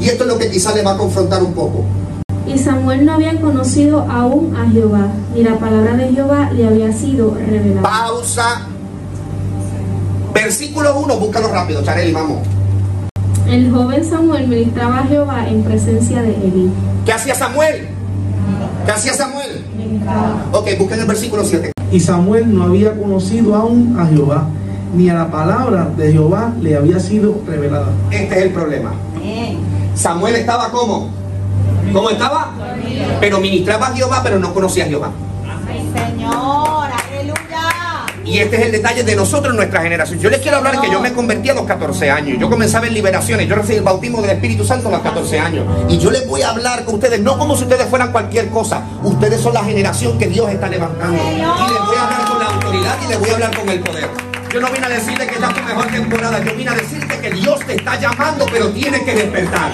Y 0.00 0.08
esto 0.08 0.24
es 0.24 0.30
lo 0.30 0.38
que 0.38 0.50
quizá 0.50 0.74
le 0.74 0.82
va 0.82 0.92
a 0.92 0.98
confrontar 0.98 1.42
un 1.42 1.54
poco. 1.54 1.84
Y 2.46 2.58
Samuel 2.58 3.06
no 3.06 3.14
había 3.14 3.40
conocido 3.40 4.00
aún 4.10 4.56
a 4.56 4.68
Jehová, 4.68 5.06
ni 5.34 5.44
la 5.44 5.58
palabra 5.58 5.94
de 5.94 6.08
Jehová 6.12 6.50
le 6.52 6.66
había 6.66 6.92
sido 6.92 7.34
revelada. 7.34 7.82
Pausa. 7.82 8.62
Versículo 10.34 10.98
1, 10.98 11.16
búscalo 11.18 11.48
rápido, 11.48 11.82
Chareli, 11.84 12.12
vamos. 12.12 12.40
El 13.46 13.70
joven 13.70 14.04
Samuel 14.04 14.48
ministraba 14.48 15.00
a 15.00 15.04
Jehová 15.04 15.48
en 15.48 15.62
presencia 15.62 16.20
de 16.22 16.34
Eli. 16.34 16.70
¿Qué 17.04 17.12
hacía 17.12 17.34
Samuel? 17.34 17.86
¿Qué 18.86 18.90
hacía 18.90 19.14
Samuel? 19.14 19.64
Ok, 20.52 20.68
busquen 20.78 21.00
el 21.00 21.06
versículo 21.06 21.44
7. 21.44 21.72
Y 21.92 22.00
Samuel 22.00 22.54
no 22.54 22.64
había 22.64 22.96
conocido 22.96 23.54
aún 23.54 23.96
a 24.00 24.06
Jehová, 24.06 24.46
ni 24.96 25.10
a 25.10 25.14
la 25.14 25.30
palabra 25.30 25.90
de 25.94 26.12
Jehová 26.12 26.52
le 26.60 26.74
había 26.74 26.98
sido 26.98 27.42
revelada. 27.46 27.88
Este 28.10 28.38
es 28.38 28.44
el 28.46 28.50
problema. 28.50 28.92
Samuel 29.94 30.36
estaba 30.36 30.70
como? 30.70 31.10
¿Cómo 31.92 32.08
estaba? 32.08 32.52
Pero 33.20 33.40
ministraba 33.40 33.88
a 33.88 33.92
Jehová, 33.94 34.20
pero 34.22 34.38
no 34.38 34.54
conocía 34.54 34.84
a 34.84 34.88
Jehová. 34.88 35.10
Ay, 35.68 35.86
Señor. 35.94 36.71
Y 38.24 38.38
este 38.38 38.56
es 38.56 38.62
el 38.66 38.72
detalle 38.72 39.02
de 39.02 39.16
nosotros 39.16 39.54
nuestra 39.54 39.82
generación. 39.82 40.20
Yo 40.20 40.30
les 40.30 40.40
quiero 40.40 40.58
hablar 40.58 40.80
que 40.80 40.90
yo 40.90 41.00
me 41.00 41.12
convertí 41.12 41.50
a 41.50 41.54
los 41.54 41.66
14 41.66 42.10
años. 42.10 42.38
Yo 42.38 42.48
comenzaba 42.48 42.86
en 42.86 42.94
liberaciones. 42.94 43.48
Yo 43.48 43.54
recibí 43.54 43.78
el 43.78 43.82
bautismo 43.82 44.22
del 44.22 44.30
Espíritu 44.30 44.64
Santo 44.64 44.88
a 44.88 44.92
los 44.92 45.00
14 45.00 45.38
años. 45.38 45.66
Y 45.88 45.98
yo 45.98 46.10
les 46.10 46.26
voy 46.26 46.42
a 46.42 46.50
hablar 46.50 46.84
con 46.84 46.94
ustedes, 46.94 47.20
no 47.20 47.38
como 47.38 47.56
si 47.56 47.64
ustedes 47.64 47.86
fueran 47.88 48.12
cualquier 48.12 48.48
cosa. 48.48 48.82
Ustedes 49.02 49.40
son 49.40 49.54
la 49.54 49.64
generación 49.64 50.18
que 50.18 50.28
Dios 50.28 50.50
está 50.50 50.68
levantando. 50.68 51.16
Y 51.16 51.36
les 51.36 51.46
voy 51.46 51.96
a 51.96 52.04
hablar 52.04 52.24
con 52.28 52.38
la 52.38 52.46
autoridad 52.46 52.96
y 53.04 53.08
les 53.08 53.18
voy 53.18 53.30
a 53.30 53.34
hablar 53.34 53.56
con 53.56 53.68
el 53.68 53.80
poder. 53.80 54.08
Yo 54.52 54.60
no 54.60 54.70
vine 54.70 54.86
a 54.86 54.88
decirle 54.90 55.26
que 55.26 55.34
esta 55.34 55.48
es 55.48 55.54
tu 55.54 55.62
mejor 55.62 55.86
temporada. 55.86 56.44
Yo 56.44 56.54
vine 56.54 56.70
a 56.70 56.74
decirte 56.74 57.18
que 57.20 57.30
Dios 57.30 57.60
te 57.66 57.74
está 57.74 57.98
llamando, 57.98 58.46
pero 58.52 58.68
tienes 58.70 59.02
que 59.02 59.14
despertar. 59.14 59.72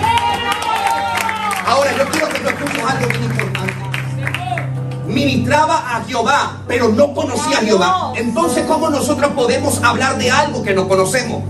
Ahora, 1.67 1.91
yo 1.97 2.05
quiero 2.11 2.29
que 2.29 2.39
tú 2.39 2.49
escuches 2.49 2.85
algo 2.85 3.09
bien 3.09 3.25
importante. 3.25 3.78
Ministraba 5.19 5.97
a 5.97 6.05
Jehová, 6.05 6.59
pero 6.69 6.91
no 6.91 7.13
conocía 7.13 7.59
a 7.59 7.61
Jehová. 7.61 8.13
Entonces, 8.15 8.65
¿cómo 8.69 8.89
nosotros 8.89 9.33
podemos 9.33 9.83
hablar 9.83 10.17
de 10.17 10.31
algo 10.31 10.63
que 10.63 10.73
no 10.73 10.87
conocemos? 10.87 11.43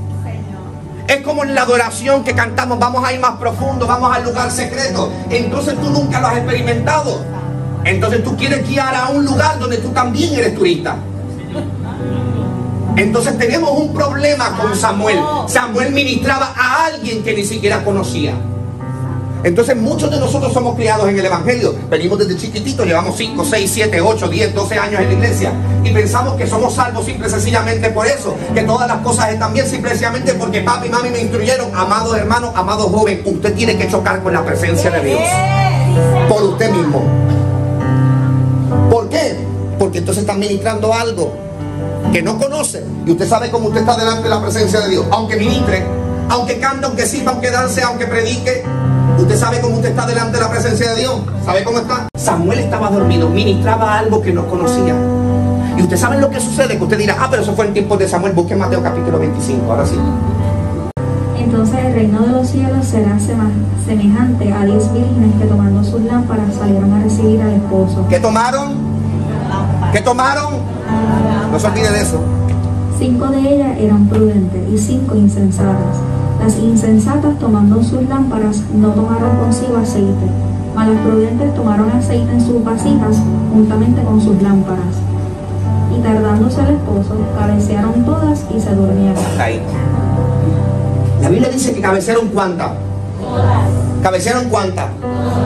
Es 1.07 1.21
como 1.21 1.45
en 1.45 1.55
la 1.55 1.63
adoración 1.63 2.25
que 2.25 2.35
cantamos, 2.35 2.79
vamos 2.79 3.05
a 3.05 3.13
ir 3.13 3.21
más 3.21 3.37
profundo, 3.37 3.87
vamos 3.87 4.15
al 4.15 4.25
lugar 4.25 4.51
secreto. 4.51 5.13
Entonces 5.29 5.79
tú 5.79 5.91
nunca 5.91 6.19
lo 6.19 6.29
has 6.29 6.39
experimentado. 6.39 7.23
Entonces 7.85 8.25
tú 8.25 8.37
quieres 8.37 8.67
guiar 8.67 8.95
a 8.95 9.09
un 9.09 9.27
lugar 9.27 9.59
donde 9.59 9.77
tú 9.77 9.91
también 9.91 10.35
eres 10.35 10.55
turista. 10.55 10.97
Entonces 12.97 13.39
tenemos 13.39 13.71
un 13.71 13.93
problema 13.93 14.57
con 14.57 14.75
Samuel. 14.75 15.19
Samuel 15.47 15.93
ministraba 15.93 16.55
a 16.57 16.87
alguien 16.87 17.23
que 17.23 17.35
ni 17.35 17.45
siquiera 17.45 17.85
conocía. 17.85 18.35
Entonces 19.45 19.77
muchos 19.77 20.11
de 20.11 20.19
nosotros 20.19 20.53
somos 20.53 20.75
criados 20.75 21.09
en 21.09 21.19
el 21.19 21.25
Evangelio. 21.25 21.75
Venimos 21.89 22.19
desde 22.19 22.37
chiquititos, 22.37 22.87
llevamos 22.87 23.17
5, 23.17 23.45
6, 23.45 23.71
7, 23.73 24.01
8, 24.01 24.29
10, 24.29 24.55
12 24.55 24.79
años 24.79 25.01
en 25.01 25.07
la 25.07 25.13
iglesia. 25.13 25.53
Y 25.85 25.91
pensamos 25.91 26.35
que 26.35 26.47
somos 26.47 26.75
salvos 26.75 27.05
simple 27.05 27.29
sencillamente 27.29 27.91
por 27.91 28.07
eso. 28.07 28.35
Que 28.55 28.63
todas 28.63 28.89
las 28.89 28.99
cosas 28.99 29.33
están 29.33 29.53
bien 29.53 29.67
simple 29.67 29.91
sencillamente 29.91 30.35
porque 30.35 30.61
papi 30.63 30.89
y 30.89 30.91
mami 30.91 31.11
me 31.11 31.21
instruyeron. 31.21 31.75
Amado 31.75 32.17
hermano, 32.17 32.53
amado 32.55 32.89
joven, 32.89 33.23
usted 33.25 33.55
tiene 33.55 33.79
que 33.79 33.89
chocar 33.89 34.23
con 34.23 34.33
la 34.33 34.45
presencia 34.45 34.91
de 34.91 35.05
Dios. 35.05 35.21
Por 36.29 36.43
usted 36.43 36.71
mismo. 36.71 37.03
¿Por 38.91 39.09
qué? 39.09 39.39
Porque 39.79 39.99
entonces 39.99 40.23
está 40.23 40.35
ministrando 40.35 40.93
algo 40.93 41.33
que 42.13 42.23
no 42.23 42.39
conoce. 42.39 42.83
Y 43.07 43.13
usted 43.13 43.29
sabe 43.29 43.51
cómo 43.51 43.69
usted 43.69 43.81
está 43.81 43.97
delante 43.97 44.25
de 44.25 44.29
la 44.31 44.43
presencia 44.43 44.81
de 44.81 44.89
Dios. 44.91 45.07
Aunque 45.11 45.37
ministre, 45.37 45.85
aunque 46.29 46.59
cante, 46.59 46.87
aunque 46.87 47.07
sirva, 47.07 47.33
aunque 47.33 47.51
dance, 47.51 47.83
aunque 47.83 48.07
predique. 48.07 48.65
Usted 49.19 49.37
sabe 49.37 49.61
cómo 49.61 49.77
usted 49.77 49.91
está 49.91 50.07
delante 50.07 50.39
de 50.39 50.45
la 50.45 50.51
presencia 50.51 50.91
de 50.91 51.01
Dios. 51.01 51.21
¿Sabe 51.45 51.65
cómo 51.65 51.79
está? 51.79 52.09
Samuel 52.17 52.61
estaba 52.61 52.89
dormido, 52.89 53.29
ministraba 53.29 53.99
algo 53.99 54.23
que 54.23 54.33
no 54.33 54.47
conocía. 54.47 54.95
Y 55.77 55.83
usted 55.83 55.97
sabe 55.97 56.21
lo 56.21 56.31
que 56.31 56.41
sucede, 56.41 56.79
que 56.79 56.85
usted 56.85 56.99
dirá, 56.99 57.17
ah, 57.19 57.27
pero 57.29 57.43
eso 57.43 57.53
fue 57.55 57.67
en 57.67 57.73
tiempos 57.73 57.99
de 57.99 58.09
Samuel. 58.09 58.33
Busque 58.33 58.55
Mateo 58.55 58.81
capítulo 58.81 59.19
25, 59.19 59.71
ahora 59.71 59.85
sí. 59.85 59.97
Entonces 61.37 61.85
el 61.85 61.95
reino 61.95 62.21
de 62.21 62.33
los 62.33 62.49
cielos 62.49 62.87
será 62.87 63.19
semejante 63.85 64.53
a 64.53 64.65
diez 64.65 64.93
vírgenes 64.93 65.35
que 65.41 65.47
tomando 65.47 65.83
sus 65.83 66.01
lámparas 66.03 66.55
salieron 66.55 66.93
a 66.93 67.03
recibir 67.03 67.43
al 67.43 67.55
esposo. 67.55 68.07
¿Qué 68.09 68.21
tomaron? 68.21 68.77
¿Qué 69.93 70.01
tomaron? 70.01 70.55
No 71.51 71.59
se 71.59 71.67
olvide 71.67 71.91
de 71.91 72.03
eso. 72.03 72.21
Cinco 72.99 73.27
de 73.29 73.41
ellas 73.41 73.79
eran 73.79 74.07
prudentes 74.09 74.69
y 74.69 74.79
cinco 74.79 75.17
insensatas. 75.17 76.08
Las 76.41 76.57
insensatas 76.59 77.39
tomando 77.39 77.83
sus 77.83 78.03
lámparas 78.09 78.63
no 78.73 78.89
tomaron 78.91 79.37
consigo 79.39 79.77
aceite, 79.77 80.27
mas 80.75 80.89
las 80.89 80.99
prudentes 81.01 81.55
tomaron 81.55 81.91
aceite 81.91 82.31
en 82.33 82.41
sus 82.41 82.63
vasijas 82.63 83.17
juntamente 83.53 84.03
con 84.03 84.21
sus 84.21 84.41
lámparas. 84.41 84.97
Y 85.97 86.01
tardándose 86.01 86.61
el 86.61 86.77
esposo, 86.77 87.17
cabecearon 87.37 88.05
todas 88.05 88.45
y 88.55 88.61
se 88.61 88.75
durmieron. 88.75 89.23
Ahí. 89.39 89.61
La 91.21 91.29
Biblia 91.29 91.49
dice 91.49 91.75
que 91.75 91.81
cabecearon 91.81 92.29
cuántas. 92.29 92.71
¿Cabecearon 94.03 94.49
cuántas? 94.49 94.87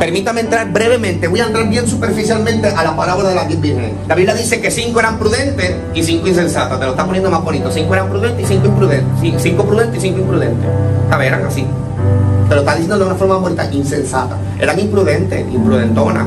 Permítame 0.02 0.40
entrar 0.40 0.68
brevemente, 0.72 1.28
voy 1.28 1.38
a 1.38 1.44
entrar 1.46 1.68
bien 1.68 1.86
superficialmente 1.86 2.66
a 2.66 2.82
la 2.82 2.96
parábola 2.96 3.28
de 3.28 3.46
diez 3.46 3.60
vírgenes. 3.60 3.92
La 4.08 4.16
Biblia 4.16 4.34
dice 4.34 4.60
que 4.60 4.68
cinco 4.68 4.98
eran 4.98 5.16
prudentes 5.16 5.76
y 5.94 6.02
cinco 6.02 6.26
insensatas. 6.26 6.76
Te 6.80 6.86
lo 6.86 6.90
está 6.90 7.06
poniendo 7.06 7.30
más 7.30 7.44
bonito. 7.44 7.70
Cinco 7.70 7.94
eran 7.94 8.08
prudentes 8.08 8.44
y 8.44 8.48
cinco 8.52 8.66
imprudentes. 8.66 9.06
Cin- 9.22 9.38
Cinco 9.38 9.64
prudentes 9.64 9.98
y 10.02 10.08
cinco 10.08 10.18
imprudentes. 10.18 10.68
A 11.08 11.16
ver, 11.18 11.28
eran 11.28 11.46
así. 11.46 11.64
Te 12.48 12.54
lo 12.56 12.62
está 12.62 12.72
diciendo 12.72 12.98
de 12.98 13.04
una 13.04 13.14
forma 13.14 13.36
bonita, 13.36 13.72
insensata. 13.72 14.36
Eran 14.58 14.80
imprudentes, 14.80 15.46
imprudentonas. 15.54 16.26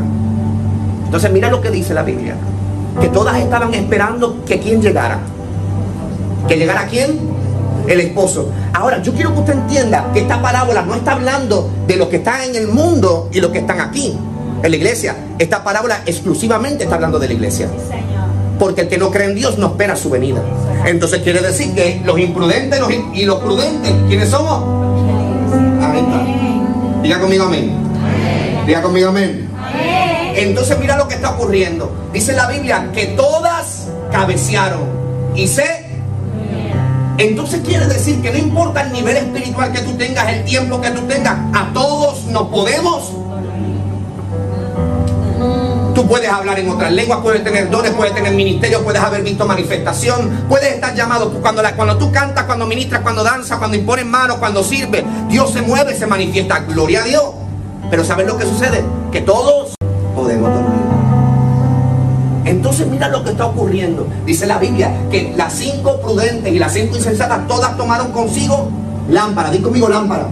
Entonces 1.04 1.30
mira 1.34 1.52
lo 1.52 1.60
que 1.60 1.70
dice 1.70 1.94
la 1.94 2.04
Biblia. 2.04 2.38
Que 3.02 3.10
todas 3.10 3.38
estaban 3.40 3.74
esperando 3.74 4.42
que 4.46 4.58
quién 4.58 4.82
llegara. 4.82 5.20
¿Que 6.48 6.56
llegara 6.56 6.86
quién? 6.88 7.35
El 7.88 8.00
esposo. 8.00 8.50
Ahora, 8.74 9.02
yo 9.02 9.14
quiero 9.14 9.34
que 9.34 9.40
usted 9.42 9.54
entienda 9.54 10.10
que 10.14 10.22
esta 10.22 10.42
parábola 10.42 10.82
no 10.82 10.96
está 10.96 11.14
hablando 11.14 11.70
de 11.88 11.96
los 11.98 12.08
que 12.08 12.18
están 12.18 12.42
en 12.42 12.56
el 12.56 12.68
mundo 12.68 13.30
y 13.32 13.40
los 13.42 13.52
que 13.52 13.60
están 13.60 13.80
aquí, 13.80 14.18
en 14.64 14.72
la 14.72 14.76
iglesia. 14.76 15.16
Esta 15.38 15.64
parábola 15.64 16.02
exclusivamente 16.06 16.84
está 16.86 16.96
hablando 16.96 17.20
de 17.20 17.28
la 17.28 17.34
iglesia. 17.34 17.68
Porque 18.58 18.82
el 18.82 18.88
que 18.88 18.98
no 18.98 19.12
cree 19.12 19.28
en 19.28 19.36
Dios 19.36 19.58
no 19.58 19.68
espera 19.68 19.96
su 19.96 20.10
venida. 20.10 20.42
Entonces 20.86 21.22
quiere 21.22 21.42
decir 21.42 21.76
que 21.76 22.02
los 22.06 22.18
imprudentes 22.18 22.80
los 22.80 22.92
in- 22.92 23.12
y 23.14 23.26
los 23.26 23.40
prudentes, 23.40 23.92
¿quiénes 24.08 24.30
somos? 24.30 24.64
Ahí 25.84 26.00
está. 26.00 27.02
Diga 27.04 27.20
conmigo 27.20 27.44
amén. 27.46 27.72
Diga 28.66 28.82
conmigo 28.82 29.10
amén. 29.10 29.50
Entonces 30.36 30.78
mira 30.80 30.98
lo 30.98 31.08
que 31.08 31.16
está 31.16 31.32
ocurriendo. 31.32 31.92
Dice 32.14 32.34
la 32.34 32.48
Biblia 32.48 32.90
que 32.94 33.08
todas 33.08 33.88
cabecearon 34.12 34.82
y 35.36 35.48
se... 35.48 35.85
Entonces 37.18 37.62
quiere 37.66 37.88
decir 37.88 38.22
que 38.22 38.32
no 38.32 38.38
importa 38.38 38.82
el 38.82 38.92
nivel 38.92 39.16
espiritual 39.18 39.72
que 39.72 39.80
tú 39.80 39.94
tengas, 39.94 40.28
el 40.34 40.44
tiempo 40.44 40.82
que 40.82 40.92
tú 40.92 41.02
tengas, 41.08 41.36
a 41.54 41.72
todos 41.74 42.26
nos 42.26 42.48
podemos. 42.50 43.12
Tú 45.94 46.06
puedes 46.08 46.30
hablar 46.30 46.60
en 46.60 46.70
otras 46.70 46.92
lenguas, 46.92 47.20
puedes 47.22 47.42
tener 47.44 47.70
dones, 47.70 47.92
puedes 47.94 48.14
tener 48.14 48.34
ministerio, 48.34 48.84
puedes 48.84 49.02
haber 49.02 49.24
visto 49.24 49.46
manifestación, 49.46 50.44
puedes 50.50 50.74
estar 50.74 50.94
llamado. 50.94 51.32
Cuando, 51.42 51.62
la- 51.62 51.74
cuando 51.76 51.98
tú 51.98 52.12
cantas, 52.12 52.44
cuando 52.44 52.66
ministras, 52.66 53.02
cuando 53.02 53.24
danzas, 53.24 53.58
cuando 53.60 53.78
impones 53.78 54.06
manos, 54.06 54.36
cuando 54.38 54.62
sirves, 54.62 55.06
Dios 55.30 55.52
se 55.52 55.62
mueve, 55.62 55.96
se 55.96 56.06
manifiesta. 56.06 56.60
Gloria 56.68 57.02
a 57.02 57.04
Dios. 57.06 57.24
Pero 57.90 58.04
¿sabes 58.04 58.28
lo 58.28 58.38
que 58.38 58.44
sucede? 58.46 58.84
Que 59.12 59.22
todos 59.22 59.65
Entonces 62.66 62.88
mira 62.88 63.10
lo 63.10 63.24
que 63.24 63.30
está 63.30 63.46
ocurriendo. 63.46 64.08
Dice 64.26 64.48
la 64.48 64.58
Biblia 64.58 64.92
que 65.12 65.36
las 65.38 65.54
cinco 65.54 66.02
prudentes 66.02 66.52
y 66.52 66.58
las 66.58 66.74
cinco 66.74 66.96
insensatas 66.96 67.48
todas 67.48 67.78
tomaron 67.78 68.12
consigo 68.12 68.72
lámpara. 69.08 69.52
Di 69.52 69.60
conmigo 69.60 69.88
lámpara. 69.88 70.30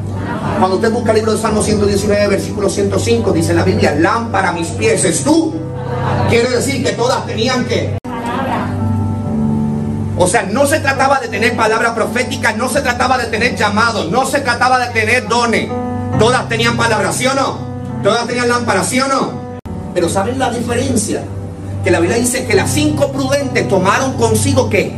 Cuando 0.58 0.78
usted 0.78 0.92
busca 0.92 1.12
el 1.12 1.18
libro 1.18 1.34
de 1.34 1.38
Salmo 1.38 1.62
119, 1.62 2.28
versículo 2.30 2.72
105, 2.72 3.32
dice 3.34 3.54
la 3.54 3.62
Biblia, 3.64 3.94
lámpara 4.00 4.50
a 4.50 4.54
mis 4.54 4.70
pies 4.70 5.06
es 5.06 5.24
tú. 5.24 5.54
Quiere 6.28 6.50
decir 6.50 6.84
que 6.84 6.94
todas 6.94 7.24
tenían 7.28 7.66
que... 7.66 8.00
O 10.18 10.26
sea, 10.26 10.42
no 10.42 10.66
se 10.66 10.80
trataba 10.80 11.20
de 11.20 11.28
tener 11.28 11.56
palabra 11.56 11.94
profética, 11.94 12.54
no 12.54 12.68
se 12.68 12.82
trataba 12.82 13.20
de 13.20 13.26
tener 13.26 13.56
llamados, 13.56 14.10
no 14.10 14.26
se 14.26 14.40
trataba 14.40 14.80
de 14.80 14.88
tener 14.88 15.28
dones. 15.28 15.70
Todas 16.18 16.50
tenían 16.50 16.78
palabras, 16.78 17.16
¿sí 17.16 17.28
o 17.28 17.36
no? 17.36 17.60
Todas 18.02 18.26
tenían 18.26 18.50
lámparas, 18.50 18.88
¿sí 18.88 19.00
o 19.00 19.08
no? 19.08 19.44
Pero 19.94 20.10
¿saben 20.10 20.40
la 20.40 20.50
diferencia? 20.50 21.24
Que 21.84 21.92
la 21.92 22.00
Biblia 22.00 22.18
dice 22.18 22.46
que 22.46 22.56
las 22.56 22.72
cinco 22.72 23.12
prudentes 23.12 23.68
tomaron 23.68 24.14
consigo 24.14 24.70
qué? 24.70 24.94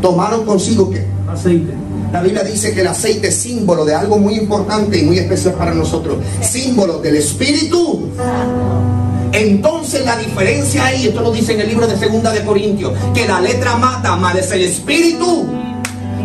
Tomaron 0.00 0.46
consigo 0.46 0.90
qué? 0.90 1.06
Aceite. 1.30 1.74
La 2.10 2.22
Biblia 2.22 2.42
dice 2.42 2.74
que 2.74 2.80
el 2.80 2.86
aceite 2.86 3.28
es 3.28 3.36
símbolo 3.36 3.84
de 3.84 3.94
algo 3.94 4.18
muy 4.18 4.34
importante 4.34 4.98
y 4.98 5.02
muy 5.02 5.18
especial 5.18 5.54
para 5.54 5.74
nosotros. 5.74 6.18
Símbolo 6.40 6.98
del 6.98 7.16
Espíritu. 7.16 8.08
Entonces 9.32 10.04
la 10.04 10.16
diferencia 10.16 10.86
ahí, 10.86 11.06
esto 11.06 11.20
lo 11.20 11.30
dice 11.30 11.52
en 11.52 11.60
el 11.60 11.68
libro 11.68 11.86
de 11.86 11.96
Segunda 11.98 12.30
de 12.32 12.44
Corintios, 12.44 12.92
que 13.14 13.26
la 13.26 13.40
letra 13.40 13.76
mata, 13.76 14.16
mal 14.16 14.36
es 14.38 14.50
el 14.52 14.62
Espíritu. 14.62 15.46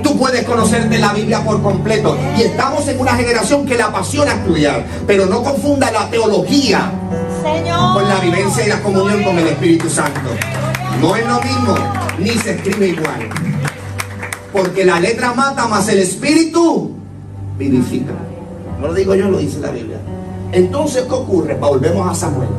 Tú 0.04 0.18
puedes 0.18 0.44
conocerte 0.46 1.00
la 1.00 1.14
Biblia 1.14 1.44
por 1.44 1.62
completo. 1.62 2.18
Y 2.38 2.44
estamos 2.44 2.88
en 2.88 3.00
una 3.00 3.16
generación 3.16 3.66
que 3.66 3.76
le 3.76 3.84
apasiona 3.84 4.34
estudiar. 4.34 4.86
Pero 5.06 5.26
no 5.26 5.44
confunda 5.44 5.92
la 5.92 6.10
teología 6.10 6.92
Señor. 7.56 7.94
con 7.94 8.08
la 8.08 8.20
vivencia 8.20 8.66
y 8.66 8.70
la 8.70 8.82
comunión 8.82 9.24
con 9.24 9.38
el 9.40 9.48
Espíritu 9.48 9.90
Santo. 9.90 10.30
No 11.02 11.16
es 11.16 11.28
lo 11.28 11.42
mismo, 11.42 11.76
ni 12.20 12.30
se 12.30 12.52
escribe 12.56 12.88
igual. 12.90 13.30
Porque 14.52 14.86
la 14.86 15.00
letra 15.00 15.34
mata, 15.34 15.68
más 15.68 15.88
el 15.90 16.00
Espíritu 16.00 16.92
vivifica. 17.58 18.14
No 18.80 18.88
lo 18.88 18.94
digo 18.94 19.16
yo, 19.16 19.30
lo 19.30 19.38
dice 19.38 19.60
la 19.60 19.72
Biblia. 19.72 19.98
Entonces, 20.52 21.04
¿qué 21.04 21.14
ocurre? 21.14 21.56
Volvemos 21.56 22.10
a 22.10 22.16
Samuel. 22.16 22.50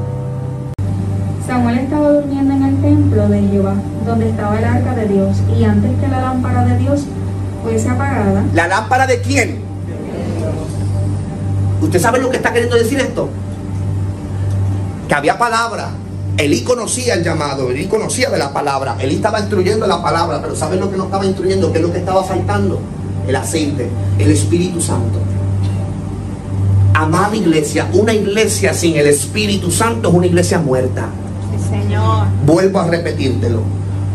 Samuel 1.46 1.78
estaba 1.78 2.10
durmiendo 2.10 2.54
en 2.54 2.62
el 2.64 2.80
templo 2.82 3.28
de 3.28 3.40
Jehová, 3.40 3.74
donde 4.04 4.28
estaba 4.28 4.58
el 4.58 4.64
arca 4.64 4.94
de 4.94 5.08
Dios, 5.08 5.36
y 5.58 5.64
antes 5.64 5.90
que 5.98 6.08
la 6.08 6.20
lámpara 6.20 6.64
de 6.64 6.76
Dios 6.78 7.04
fuese 7.62 7.88
apagada, 7.88 8.44
¿La 8.54 8.68
lámpara 8.68 9.06
de 9.06 9.20
quién? 9.20 9.58
¿Usted 11.80 12.00
sabe 12.00 12.20
lo 12.20 12.30
que 12.30 12.36
está 12.36 12.52
queriendo 12.52 12.76
decir 12.76 12.98
esto? 12.98 13.30
Que 15.08 15.14
había 15.14 15.38
palabra. 15.38 15.90
Elí 16.36 16.60
conocía 16.62 17.14
el 17.14 17.24
llamado, 17.24 17.70
Elí 17.70 17.86
conocía 17.86 18.30
de 18.30 18.38
la 18.38 18.52
palabra, 18.52 18.96
Elí 19.00 19.16
estaba 19.16 19.40
instruyendo 19.40 19.88
la 19.88 20.00
palabra, 20.00 20.40
pero 20.40 20.54
¿saben 20.54 20.78
lo 20.78 20.88
que 20.88 20.96
no 20.96 21.04
estaba 21.04 21.26
instruyendo? 21.26 21.72
¿Qué 21.72 21.78
es 21.78 21.84
lo 21.84 21.92
que 21.92 21.98
estaba 21.98 22.22
faltando? 22.22 22.78
El 23.26 23.34
aceite, 23.34 23.88
el 24.18 24.30
Espíritu 24.30 24.80
Santo. 24.80 25.18
Amada 26.94 27.34
iglesia, 27.34 27.88
una 27.92 28.12
iglesia 28.12 28.72
sin 28.72 28.96
el 28.96 29.08
Espíritu 29.08 29.70
Santo 29.70 30.10
es 30.10 30.14
una 30.14 30.26
iglesia 30.26 30.60
muerta. 30.60 31.08
Señor. 31.68 32.26
Vuelvo 32.46 32.78
a 32.78 32.86
repetírtelo. 32.86 33.62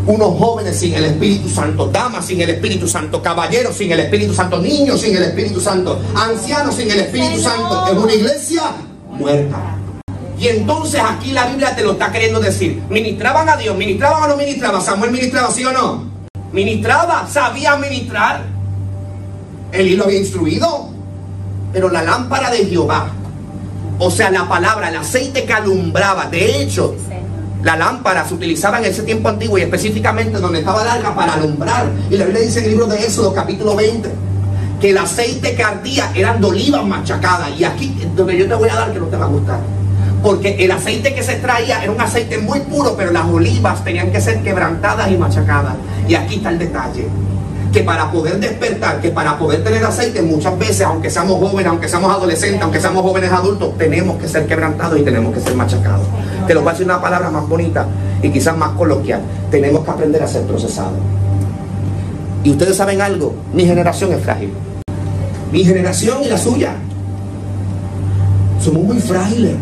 Unos 0.06 0.38
jóvenes 0.38 0.78
sin 0.78 0.94
el 0.94 1.06
Espíritu 1.06 1.50
Santo, 1.50 1.88
damas 1.88 2.26
sin 2.26 2.40
el 2.40 2.50
Espíritu 2.50 2.88
Santo, 2.88 3.22
caballeros 3.22 3.76
sin 3.76 3.92
el 3.92 4.00
Espíritu 4.00 4.34
Santo, 4.34 4.60
niños 4.60 5.02
sin 5.02 5.16
el 5.16 5.24
Espíritu 5.24 5.60
Santo, 5.60 6.00
ancianos 6.16 6.76
sin 6.76 6.90
el 6.90 7.00
Espíritu. 7.00 7.40
Santo. 7.42 7.88
Es 7.88 7.98
una 7.98 8.14
iglesia 8.14 8.64
muerta. 9.12 9.78
Y 10.38 10.48
entonces 10.48 11.02
aquí 11.04 11.32
la 11.32 11.46
Biblia 11.48 11.76
te 11.76 11.84
lo 11.84 11.94
está 11.94 12.12
queriendo 12.12 12.40
decir. 12.40 12.82
Ministraban 12.90 13.48
a 13.50 13.56
Dios, 13.56 13.76
ministraban 13.78 14.24
o 14.24 14.28
no 14.28 14.38
ministraban. 14.38 14.82
Samuel 14.82 15.12
ministraba, 15.12 15.52
sí 15.52 15.64
o 15.64 15.72
no. 15.72 16.06
Ministraba, 16.52 17.28
sabía 17.28 17.76
ministrar. 17.78 18.44
Elí 19.72 19.96
lo 19.96 20.06
había 20.06 20.20
instruido. 20.20 20.90
Pero 21.72 21.90
la 21.90 22.04
lámpara 22.04 22.52
de 22.52 22.66
Jehová, 22.66 23.08
o 23.98 24.12
sea, 24.12 24.30
la 24.30 24.48
palabra, 24.48 24.90
el 24.90 24.98
aceite 24.98 25.46
que 25.46 25.54
alumbraba, 25.54 26.28
de 26.28 26.62
hecho, 26.62 26.96
la 27.64 27.78
lámpara 27.78 28.28
se 28.28 28.34
utilizaba 28.34 28.80
en 28.80 28.86
ese 28.86 29.04
tiempo 29.04 29.30
antiguo 29.30 29.58
y 29.58 29.62
específicamente 29.62 30.38
donde 30.40 30.60
estaba 30.60 30.84
larga 30.84 31.16
para 31.16 31.34
alumbrar. 31.34 31.90
Y 32.12 32.18
la 32.18 32.26
Biblia 32.26 32.44
dice 32.44 32.60
en 32.60 32.66
el 32.66 32.72
libro 32.72 32.88
de 32.88 32.98
Éxodo 32.98 33.34
capítulo 33.34 33.76
20 33.76 34.10
que 34.82 34.90
el 34.90 34.98
aceite 34.98 35.56
que 35.56 35.64
ardía 35.64 36.12
eran 36.14 36.42
de 36.42 36.48
olivas 36.48 36.86
machacadas. 36.86 37.50
Y 37.58 37.64
aquí, 37.64 37.96
donde 38.16 38.38
yo 38.38 38.48
te 38.48 38.54
voy 38.54 38.70
a 38.70 38.76
dar 38.76 38.92
que 38.92 39.00
no 39.00 39.06
te 39.06 39.16
va 39.16 39.26
a 39.26 39.30
gustar. 39.30 39.60
Porque 40.24 40.56
el 40.64 40.72
aceite 40.72 41.14
que 41.14 41.22
se 41.22 41.34
extraía 41.34 41.84
era 41.84 41.92
un 41.92 42.00
aceite 42.00 42.38
muy 42.38 42.62
puro, 42.62 42.96
pero 42.96 43.12
las 43.12 43.28
olivas 43.28 43.84
tenían 43.84 44.10
que 44.10 44.22
ser 44.22 44.42
quebrantadas 44.42 45.12
y 45.12 45.18
machacadas. 45.18 45.76
Y 46.08 46.16
aquí 46.16 46.36
está 46.36 46.50
el 46.50 46.60
detalle. 46.60 47.10
Que 47.74 47.82
para 47.82 48.10
poder 48.10 48.40
despertar, 48.40 49.02
que 49.02 49.10
para 49.10 49.38
poder 49.38 49.64
tener 49.66 49.84
aceite, 49.84 50.22
muchas 50.22 50.58
veces, 50.58 50.82
aunque 50.82 51.10
seamos 51.10 51.40
jóvenes, 51.40 51.68
aunque 51.68 51.90
seamos 51.90 52.10
adolescentes, 52.10 52.62
aunque 52.62 52.80
seamos 52.80 53.02
jóvenes 53.02 53.32
adultos, 53.34 53.78
tenemos 53.78 54.18
que 54.18 54.30
ser 54.30 54.48
quebrantados 54.48 54.98
y 54.98 55.04
tenemos 55.04 55.34
que 55.34 55.42
ser 55.42 55.56
machacados. 55.56 56.08
Te 56.48 56.54
lo 56.54 56.62
voy 56.62 56.70
a 56.70 56.72
decir 56.72 56.86
una 56.86 57.02
palabra 57.02 57.30
más 57.30 57.50
bonita 57.50 57.86
y 58.22 58.30
quizás 58.30 58.56
más 58.56 58.70
coloquial. 58.78 59.22
Tenemos 59.52 59.84
que 59.84 59.92
aprender 59.92 60.24
a 60.24 60.28
ser 60.28 60.44
procesados. 60.44 61.00
Y 62.46 62.52
ustedes 62.52 62.78
saben 62.78 63.02
algo, 63.02 63.36
mi 63.54 63.66
generación 63.66 64.14
es 64.14 64.22
frágil. 64.22 64.54
Mi 65.52 65.66
generación 65.66 66.24
y 66.24 66.30
la 66.30 66.38
suya. 66.38 66.76
Somos 68.62 68.84
muy 68.84 69.00
frágiles. 69.00 69.56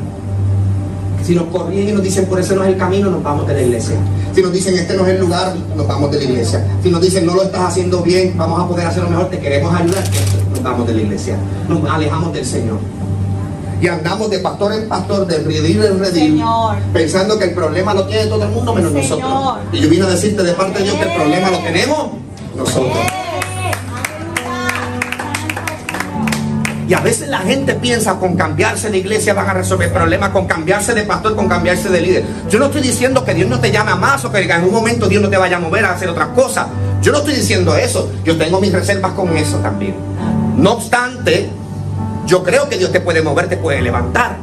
Si 1.31 1.35
nos 1.35 1.45
corrigen 1.45 1.87
y 1.87 1.91
nos 1.93 2.03
dicen 2.03 2.25
por 2.25 2.41
ese 2.41 2.53
no 2.55 2.63
es 2.65 2.71
el 2.71 2.77
camino, 2.77 3.09
nos 3.09 3.23
vamos 3.23 3.47
de 3.47 3.53
la 3.53 3.61
iglesia. 3.61 3.95
Si 4.35 4.41
nos 4.41 4.51
dicen 4.51 4.77
este 4.77 4.97
no 4.97 5.07
es 5.07 5.13
el 5.13 5.21
lugar, 5.21 5.55
nos 5.77 5.87
vamos 5.87 6.11
de 6.11 6.17
la 6.17 6.23
iglesia. 6.25 6.67
Si 6.83 6.89
nos 6.89 6.99
dicen 6.99 7.25
no 7.25 7.33
lo 7.35 7.43
estás 7.43 7.61
haciendo 7.61 8.01
bien, 8.01 8.33
vamos 8.35 8.61
a 8.61 8.67
poder 8.67 8.85
hacerlo 8.85 9.09
mejor, 9.09 9.29
te 9.29 9.39
queremos 9.39 9.73
ayudar, 9.73 10.03
nos 10.49 10.61
vamos 10.61 10.85
de 10.87 10.93
la 10.93 11.01
iglesia. 11.03 11.37
Nos 11.69 11.89
alejamos 11.89 12.33
del 12.33 12.45
Señor. 12.45 12.79
Y 13.79 13.87
andamos 13.87 14.29
de 14.29 14.39
pastor 14.39 14.73
en 14.73 14.89
pastor, 14.89 15.25
de 15.25 15.37
redil 15.37 15.85
en 15.85 15.99
redil, 15.99 16.31
Señor. 16.31 16.75
pensando 16.91 17.39
que 17.39 17.45
el 17.45 17.53
problema 17.53 17.93
lo 17.93 18.05
tiene 18.07 18.25
todo 18.25 18.43
el 18.43 18.49
mundo 18.49 18.73
menos 18.75 18.91
Señor. 18.91 19.21
nosotros. 19.21 19.57
Y 19.71 19.79
yo 19.79 19.89
vine 19.89 20.03
a 20.03 20.09
decirte 20.09 20.43
de 20.43 20.51
parte 20.51 20.79
de 20.79 20.83
Dios 20.83 20.97
que 20.97 21.03
el 21.03 21.15
problema 21.15 21.49
lo 21.49 21.59
tenemos 21.59 22.07
nosotros. 22.57 23.10
Y 26.87 26.93
a 26.93 26.99
veces 26.99 27.29
la 27.29 27.39
gente 27.39 27.75
piensa 27.75 28.15
con 28.15 28.35
cambiarse 28.35 28.89
de 28.89 28.97
iglesia 28.97 29.33
van 29.33 29.49
a 29.49 29.53
resolver 29.53 29.91
problemas, 29.93 30.29
con 30.29 30.45
cambiarse 30.45 30.93
de 30.93 31.03
pastor, 31.03 31.35
con 31.35 31.47
cambiarse 31.47 31.89
de 31.89 32.01
líder. 32.01 32.25
Yo 32.49 32.59
no 32.59 32.65
estoy 32.65 32.81
diciendo 32.81 33.23
que 33.23 33.33
Dios 33.33 33.49
no 33.49 33.59
te 33.59 33.71
llame 33.71 33.91
a 33.91 33.95
más 33.95 34.25
o 34.25 34.31
que 34.31 34.39
en 34.39 34.51
algún 34.51 34.71
momento 34.71 35.07
Dios 35.07 35.21
no 35.21 35.29
te 35.29 35.37
vaya 35.37 35.57
a 35.57 35.59
mover 35.59 35.85
a 35.85 35.93
hacer 35.93 36.09
otras 36.09 36.29
cosas. 36.29 36.67
Yo 37.01 37.11
no 37.11 37.19
estoy 37.19 37.35
diciendo 37.35 37.75
eso. 37.75 38.11
Yo 38.23 38.37
tengo 38.37 38.59
mis 38.59 38.73
reservas 38.73 39.13
con 39.13 39.35
eso 39.37 39.57
también. 39.57 39.95
No 40.57 40.73
obstante, 40.73 41.49
yo 42.25 42.43
creo 42.43 42.69
que 42.69 42.77
Dios 42.77 42.91
te 42.91 42.99
puede 42.99 43.21
mover, 43.21 43.47
te 43.47 43.57
puede 43.57 43.81
levantar. 43.81 44.37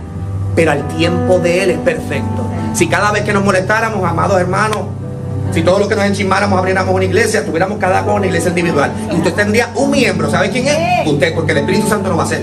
Pero 0.55 0.73
al 0.73 0.89
tiempo 0.89 1.39
de 1.39 1.63
Él 1.63 1.71
es 1.71 1.79
perfecto. 1.79 2.49
Si 2.75 2.89
cada 2.89 3.13
vez 3.13 3.23
que 3.23 3.33
nos 3.33 3.45
molestáramos, 3.45 4.05
amados 4.09 4.41
hermanos, 4.41 4.81
si 5.53 5.63
todos 5.63 5.79
los 5.81 5.89
que 5.89 5.97
nos 5.97 6.05
enchismáramos 6.05 6.59
abriéramos 6.59 6.95
una 6.95 7.05
iglesia, 7.05 7.45
tuviéramos 7.45 7.79
cada 7.79 8.03
uno 8.03 8.15
una 8.15 8.27
iglesia 8.27 8.51
individual. 8.51 8.93
Y 9.13 9.17
usted 9.17 9.33
tendría 9.35 9.71
un 9.75 9.91
miembro, 9.91 10.31
¿sabe 10.31 10.51
quién 10.51 10.67
es? 10.69 11.07
Usted, 11.07 11.35
porque 11.35 11.53
el 11.53 11.59
Espíritu 11.59 11.89
Santo 11.89 12.09
no 12.11 12.17
va 12.17 12.25
a. 12.25 12.29
Yes. 12.29 12.41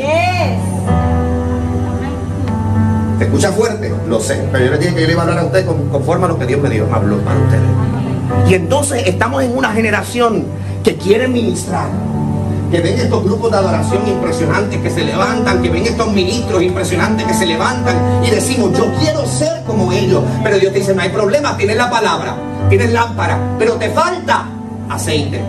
¿Te 3.20 3.26
escucha 3.26 3.52
fuerte? 3.52 3.94
Lo 4.10 4.20
sé, 4.20 4.42
pero 4.52 4.66
yo 4.66 4.72
le 4.72 4.78
dije 4.78 4.94
que 4.94 5.02
yo 5.02 5.08
le 5.08 5.14
iba 5.14 5.22
a 5.22 5.26
hablar 5.26 5.40
a 5.40 5.46
usted 5.46 5.66
con- 5.66 5.90
conforme 5.90 6.26
a 6.26 6.28
lo 6.28 6.38
que 6.38 6.46
Dios 6.46 6.60
me 6.62 6.70
dio, 6.70 6.86
me 6.86 6.96
habló 6.96 7.18
para 7.20 7.38
ustedes. 7.40 8.50
Y 8.50 8.54
entonces 8.56 9.04
estamos 9.08 9.42
en 9.44 9.56
una 9.58 9.72
generación 9.72 10.44
que 10.84 10.96
quiere 10.98 11.28
ministrar. 11.28 11.88
Que 12.72 12.82
ven 12.82 13.00
estos 13.00 13.24
grupos 13.24 13.52
de 13.52 13.58
adoración 13.58 14.08
impresionantes 14.08 14.80
que 14.82 14.90
se 14.90 15.04
levantan, 15.04 15.62
que 15.62 15.70
ven 15.70 15.84
estos 15.86 16.12
ministros 16.12 16.62
impresionantes 16.62 17.26
que 17.26 17.34
se 17.34 17.46
levantan 17.46 17.96
y 18.26 18.30
decimos, 18.32 18.78
yo 18.78 18.92
quiero 19.00 19.26
ser 19.26 19.64
como 19.66 19.92
ellos. 19.94 20.24
Pero 20.44 20.58
Dios 20.60 20.74
te 20.74 20.80
dice, 20.80 20.94
no 20.94 21.02
hay 21.02 21.10
problema, 21.10 21.56
tienes 21.56 21.78
la 21.78 21.90
palabra, 21.90 22.36
tienes 22.70 22.92
lámpara, 22.92 23.38
pero 23.58 23.74
te 23.76 23.90
falta 23.92 24.46
aceite. 24.90 25.42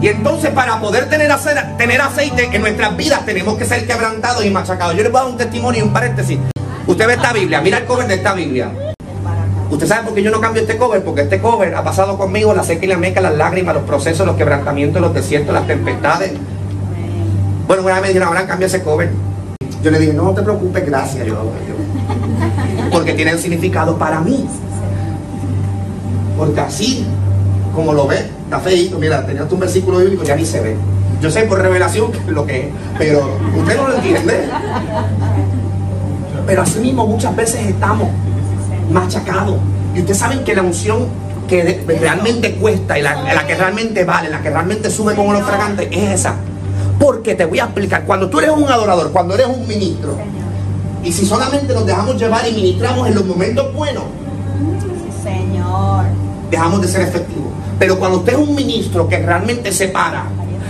Y 0.00 0.08
entonces 0.08 0.50
para 0.52 0.80
poder 0.80 1.10
tener, 1.10 1.30
ace- 1.30 1.54
tener 1.76 2.00
aceite 2.00 2.48
en 2.50 2.62
nuestras 2.62 2.96
vidas 2.96 3.26
tenemos 3.26 3.58
que 3.58 3.66
ser 3.66 3.86
quebrantados 3.86 4.44
y 4.46 4.50
machacados. 4.50 4.96
Yo 4.96 5.02
les 5.02 5.12
voy 5.12 5.20
a 5.20 5.24
dar 5.24 5.32
un 5.32 5.36
testimonio 5.38 5.80
y 5.80 5.86
un 5.86 5.92
paréntesis. 5.92 6.38
Usted 6.86 7.06
ve 7.06 7.12
esta 7.14 7.32
Biblia, 7.34 7.60
mira 7.60 7.78
el 7.78 7.84
cover 7.84 8.06
de 8.06 8.14
esta 8.14 8.32
Biblia. 8.32 8.70
Usted 9.70 9.86
sabe 9.86 10.04
por 10.04 10.14
qué 10.14 10.22
yo 10.22 10.30
no 10.30 10.40
cambio 10.40 10.62
este 10.62 10.76
cover, 10.76 11.04
porque 11.04 11.22
este 11.22 11.40
cover 11.40 11.74
ha 11.74 11.84
pasado 11.84 12.18
conmigo 12.18 12.52
la 12.54 12.64
seca 12.64 12.84
y 12.84 12.88
la 12.88 12.96
meca, 12.96 13.20
las 13.20 13.36
lágrimas, 13.36 13.74
los 13.74 13.84
procesos, 13.84 14.26
los 14.26 14.36
quebrantamientos, 14.36 15.00
los 15.00 15.14
desiertos, 15.14 15.54
las 15.54 15.66
tempestades. 15.66 16.32
Bueno, 17.68 17.84
una 17.84 17.92
vez 17.94 18.02
me 18.02 18.08
dijeron, 18.08 18.28
ahora 18.28 18.46
cambia 18.46 18.66
ese 18.66 18.82
cover. 18.82 19.10
Yo 19.82 19.90
le 19.92 19.98
dije, 20.00 20.12
no 20.12 20.30
te 20.34 20.42
preocupes, 20.42 20.84
gracias. 20.84 21.24
Yo, 21.26 21.34
yo- 21.34 22.90
porque 22.90 23.12
tiene 23.14 23.32
un 23.34 23.40
significado 23.40 23.96
para 23.96 24.20
mí. 24.20 24.44
Porque 26.36 26.60
así, 26.60 27.06
como 27.74 27.92
lo 27.92 28.08
ves, 28.08 28.24
está 28.44 28.58
feíto. 28.58 28.98
Mira, 28.98 29.24
tenía 29.24 29.44
un 29.48 29.60
versículo 29.60 29.98
bíblico, 29.98 30.24
ya 30.24 30.34
ni 30.34 30.44
se 30.44 30.60
ve. 30.60 30.76
Yo 31.20 31.30
sé 31.30 31.42
por 31.42 31.60
revelación 31.62 32.10
lo 32.26 32.44
que 32.44 32.60
es, 32.60 32.66
pero 32.98 33.36
usted 33.56 33.76
no 33.76 33.88
lo 33.88 33.94
entiende. 33.96 34.48
Pero 36.46 36.62
así 36.62 36.80
mismo 36.80 37.06
muchas 37.06 37.36
veces 37.36 37.66
estamos 37.66 38.08
machacados. 38.90 39.56
Y 39.94 40.00
ustedes 40.00 40.18
saben 40.18 40.44
que 40.44 40.54
la 40.54 40.62
unción 40.62 41.06
que 41.48 41.84
realmente 41.86 42.54
cuesta 42.54 42.98
y 42.98 43.02
la, 43.02 43.22
la 43.34 43.46
que 43.46 43.56
realmente 43.56 44.04
vale, 44.04 44.28
la 44.30 44.40
que 44.40 44.50
realmente 44.50 44.90
sube 44.90 45.14
como 45.16 45.32
los 45.32 45.42
fragantes, 45.42 45.88
es 45.90 46.10
esa. 46.20 46.34
Porque 46.98 47.34
te 47.34 47.44
voy 47.44 47.58
a 47.58 47.64
explicar, 47.64 48.04
cuando 48.04 48.28
tú 48.28 48.38
eres 48.38 48.50
un 48.50 48.68
adorador, 48.68 49.10
cuando 49.10 49.34
eres 49.34 49.46
un 49.46 49.66
ministro, 49.66 50.16
y 51.02 51.12
si 51.12 51.24
solamente 51.26 51.72
nos 51.74 51.86
dejamos 51.86 52.16
llevar 52.16 52.46
y 52.46 52.52
ministramos 52.52 53.08
en 53.08 53.14
los 53.14 53.24
momentos 53.24 53.72
buenos, 53.74 54.04
Sí, 54.82 55.22
Señor. 55.22 56.04
dejamos 56.50 56.82
de 56.82 56.88
ser 56.88 57.00
efectivos. 57.02 57.48
Pero 57.78 57.98
cuando 57.98 58.18
usted 58.18 58.34
es 58.34 58.38
un 58.38 58.54
ministro 58.54 59.08
que 59.08 59.18
realmente 59.18 59.72
se 59.72 59.88
para 59.88 60.26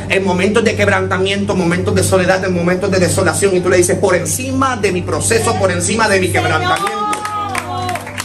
en 0.08 0.24
momentos 0.24 0.64
de 0.64 0.74
quebrantamiento, 0.76 1.54
momentos 1.54 1.94
de 1.94 2.02
soledad, 2.02 2.44
en 2.44 2.54
momentos 2.54 2.90
de 2.90 2.98
desolación, 2.98 3.54
y 3.56 3.60
tú 3.60 3.68
le 3.68 3.76
dices, 3.76 3.96
por 3.96 4.14
encima 4.14 4.76
de 4.76 4.92
mi 4.92 5.02
proceso, 5.02 5.54
por 5.56 5.70
encima 5.70 6.08
de 6.08 6.20
mi 6.20 6.28
quebrantamiento, 6.28 6.79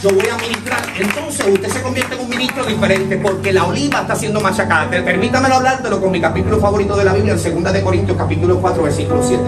yo 0.06 0.16
voy 0.16 0.30
a 0.30 0.38
ministrar. 0.38 0.86
Entonces 1.00 1.46
usted 1.52 1.68
se 1.68 1.82
convierte 1.82 2.14
en 2.14 2.22
un 2.22 2.30
ministro 2.30 2.64
diferente 2.64 3.18
porque 3.18 3.52
la 3.52 3.66
oliva 3.66 4.02
está 4.02 4.16
siendo 4.16 4.40
machacada. 4.40 4.88
Permítamelo 4.90 5.56
hablártelo 5.56 6.00
con 6.00 6.12
mi 6.12 6.22
capítulo 6.22 6.60
favorito 6.60 6.96
de 6.96 7.06
la 7.06 7.14
Biblia, 7.14 7.34
en 7.34 7.64
2 7.64 7.74
de 7.74 7.82
Corintios, 7.82 8.16
capítulo 8.16 8.60
4, 8.60 8.84
versículo 8.84 9.24
7. 9.24 9.42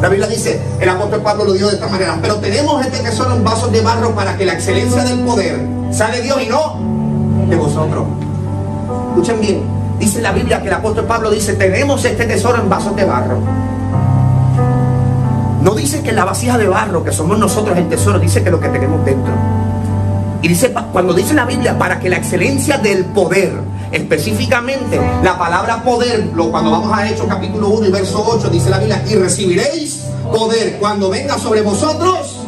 La 0.00 0.08
Biblia 0.08 0.28
dice, 0.28 0.62
el 0.78 0.88
apóstol 0.88 1.20
Pablo 1.22 1.46
lo 1.46 1.52
dijo 1.52 1.68
de 1.68 1.74
esta 1.74 1.88
manera, 1.88 2.16
pero 2.22 2.36
tenemos 2.36 2.84
este 2.84 3.00
tesoro 3.00 3.34
en 3.34 3.42
vasos 3.42 3.72
de 3.72 3.80
barro 3.80 4.14
para 4.14 4.36
que 4.36 4.44
la 4.44 4.52
excelencia 4.52 5.02
del 5.02 5.20
poder 5.20 5.60
sea 5.90 6.10
de 6.12 6.22
Dios 6.22 6.40
y 6.40 6.48
no 6.48 6.78
de 7.48 7.56
vosotros. 7.56 8.04
Escuchen 9.08 9.40
bien, 9.40 9.62
dice 9.98 10.22
la 10.22 10.30
Biblia 10.30 10.62
que 10.62 10.68
el 10.68 10.74
apóstol 10.74 11.06
Pablo 11.06 11.28
dice, 11.30 11.54
tenemos 11.54 12.04
este 12.04 12.24
tesoro 12.24 12.62
en 12.62 12.68
vasos 12.68 12.94
de 12.94 13.04
barro. 13.04 13.38
No 15.60 15.74
dice 15.74 16.02
que 16.02 16.12
la 16.12 16.24
vasija 16.24 16.56
de 16.56 16.68
barro, 16.68 17.02
que 17.02 17.12
somos 17.12 17.36
nosotros 17.36 17.76
el 17.76 17.88
tesoro, 17.88 18.20
dice 18.20 18.44
que 18.44 18.50
lo 18.50 18.60
que 18.60 18.68
tenemos 18.68 19.04
dentro. 19.04 19.32
Y 20.42 20.48
dice, 20.48 20.74
cuando 20.92 21.14
dice 21.14 21.34
la 21.34 21.44
Biblia, 21.44 21.78
para 21.78 22.00
que 22.00 22.08
la 22.08 22.16
excelencia 22.16 22.76
del 22.76 23.04
poder, 23.04 23.52
específicamente 23.92 25.00
la 25.22 25.38
palabra 25.38 25.84
poder, 25.84 26.30
lo, 26.34 26.50
cuando 26.50 26.72
vamos 26.72 26.92
a 26.92 27.08
Hechos 27.08 27.26
capítulo 27.28 27.68
1 27.68 27.86
y 27.86 27.90
verso 27.92 28.24
8, 28.26 28.50
dice 28.50 28.68
la 28.68 28.78
Biblia, 28.78 29.04
y 29.08 29.14
recibiréis 29.14 30.00
poder 30.32 30.78
cuando 30.80 31.10
venga 31.10 31.38
sobre 31.38 31.60
vosotros. 31.60 32.40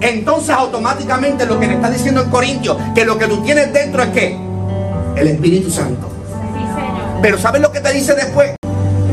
Entonces 0.00 0.50
automáticamente 0.50 1.46
lo 1.46 1.60
que 1.60 1.68
le 1.68 1.74
está 1.74 1.88
diciendo 1.88 2.22
en 2.22 2.30
Corintios, 2.30 2.76
que 2.96 3.04
lo 3.04 3.16
que 3.16 3.28
tú 3.28 3.42
tienes 3.42 3.72
dentro 3.72 4.02
es 4.02 4.08
que 4.08 4.36
el 5.14 5.28
Espíritu 5.28 5.70
Santo. 5.70 6.10
Pero 7.22 7.38
¿sabes 7.38 7.62
lo 7.62 7.70
que 7.70 7.80
te 7.80 7.92
dice 7.92 8.14
después? 8.16 8.56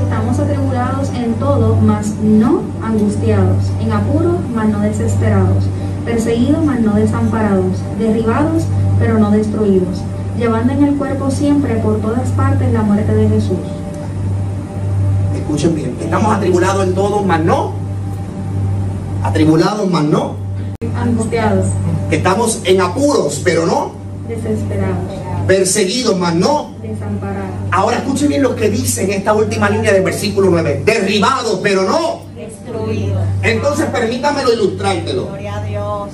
Estamos 0.03 0.39
atribulados 0.39 1.09
en 1.09 1.35
todo, 1.35 1.75
mas 1.75 2.07
no 2.21 2.63
angustiados, 2.83 3.71
en 3.79 3.91
apuros, 3.91 4.37
mas 4.53 4.69
no 4.69 4.79
desesperados, 4.81 5.65
perseguidos, 6.05 6.63
mas 6.63 6.79
no 6.81 6.93
desamparados, 6.95 7.65
derribados, 7.97 8.63
pero 8.99 9.17
no 9.19 9.31
destruidos, 9.31 10.01
llevando 10.37 10.73
en 10.73 10.83
el 10.83 10.95
cuerpo 10.95 11.29
siempre 11.31 11.75
por 11.75 11.99
todas 12.01 12.29
partes 12.31 12.71
la 12.73 12.81
muerte 12.81 13.13
de 13.13 13.29
Jesús. 13.29 13.57
Escuchen 15.35 15.75
bien, 15.75 15.95
estamos 15.99 16.35
atribulados 16.35 16.87
en 16.87 16.93
todo, 16.95 17.23
mas 17.23 17.43
no. 17.43 17.73
Atribulados, 19.23 19.89
mas 19.89 20.03
no. 20.03 20.35
Angustiados, 20.99 21.65
Que 22.09 22.17
estamos 22.17 22.61
en 22.65 22.81
apuros, 22.81 23.41
pero 23.43 23.65
no. 23.65 23.91
desesperados, 24.27 24.97
Perseguidos, 25.47 26.17
mas 26.17 26.35
no. 26.35 26.71
desamparados, 26.81 27.49
Ahora 27.71 27.97
escuchen 27.97 28.29
bien 28.29 28.43
lo 28.43 28.55
que 28.55 28.69
dice 28.69 29.03
en 29.03 29.11
esta 29.11 29.33
última 29.33 29.69
línea 29.69 29.91
del 29.91 30.03
versículo 30.03 30.49
9. 30.49 30.83
Derribados, 30.85 31.59
pero 31.63 31.83
no. 31.83 32.21
Entonces 33.41 33.85
permítamelo 33.87 34.53
ilustrártelo. 34.53 35.27
Gloria 35.27 35.57
a 35.57 35.63
Dios. 35.63 36.09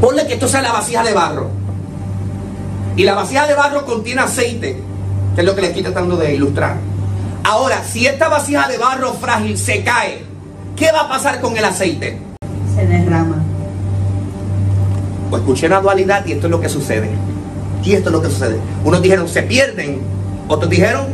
Ponle 0.00 0.26
que 0.26 0.34
esto 0.34 0.48
sea 0.48 0.62
la 0.62 0.72
vasija 0.72 1.02
de 1.02 1.12
barro. 1.12 1.50
Y 2.96 3.04
la 3.04 3.14
vasija 3.14 3.46
de 3.46 3.54
barro 3.54 3.84
contiene 3.86 4.20
aceite, 4.20 4.80
que 5.34 5.40
es 5.40 5.46
lo 5.46 5.54
que 5.54 5.62
le 5.62 5.68
estoy 5.68 5.82
tratando 5.82 6.16
de 6.16 6.34
ilustrar. 6.34 6.76
Ahora, 7.44 7.82
si 7.84 8.06
esta 8.06 8.28
vasija 8.28 8.68
de 8.68 8.78
barro 8.78 9.14
frágil 9.14 9.56
se 9.56 9.82
cae, 9.82 10.24
¿qué 10.76 10.92
va 10.92 11.02
a 11.02 11.08
pasar 11.08 11.40
con 11.40 11.56
el 11.56 11.64
aceite? 11.64 12.18
Se 12.74 12.86
derrama. 12.86 13.42
Pues 15.30 15.42
escuché 15.42 15.66
una 15.66 15.80
dualidad 15.80 16.26
y 16.26 16.32
esto 16.32 16.46
es 16.46 16.50
lo 16.50 16.60
que 16.60 16.68
sucede. 16.68 17.10
Y 17.82 17.94
esto 17.94 18.10
es 18.10 18.12
lo 18.12 18.22
que 18.22 18.28
sucede. 18.28 18.58
Unos 18.84 19.02
dijeron 19.02 19.28
se 19.28 19.42
pierden, 19.42 20.00
otros 20.48 20.70
dijeron 20.70 21.06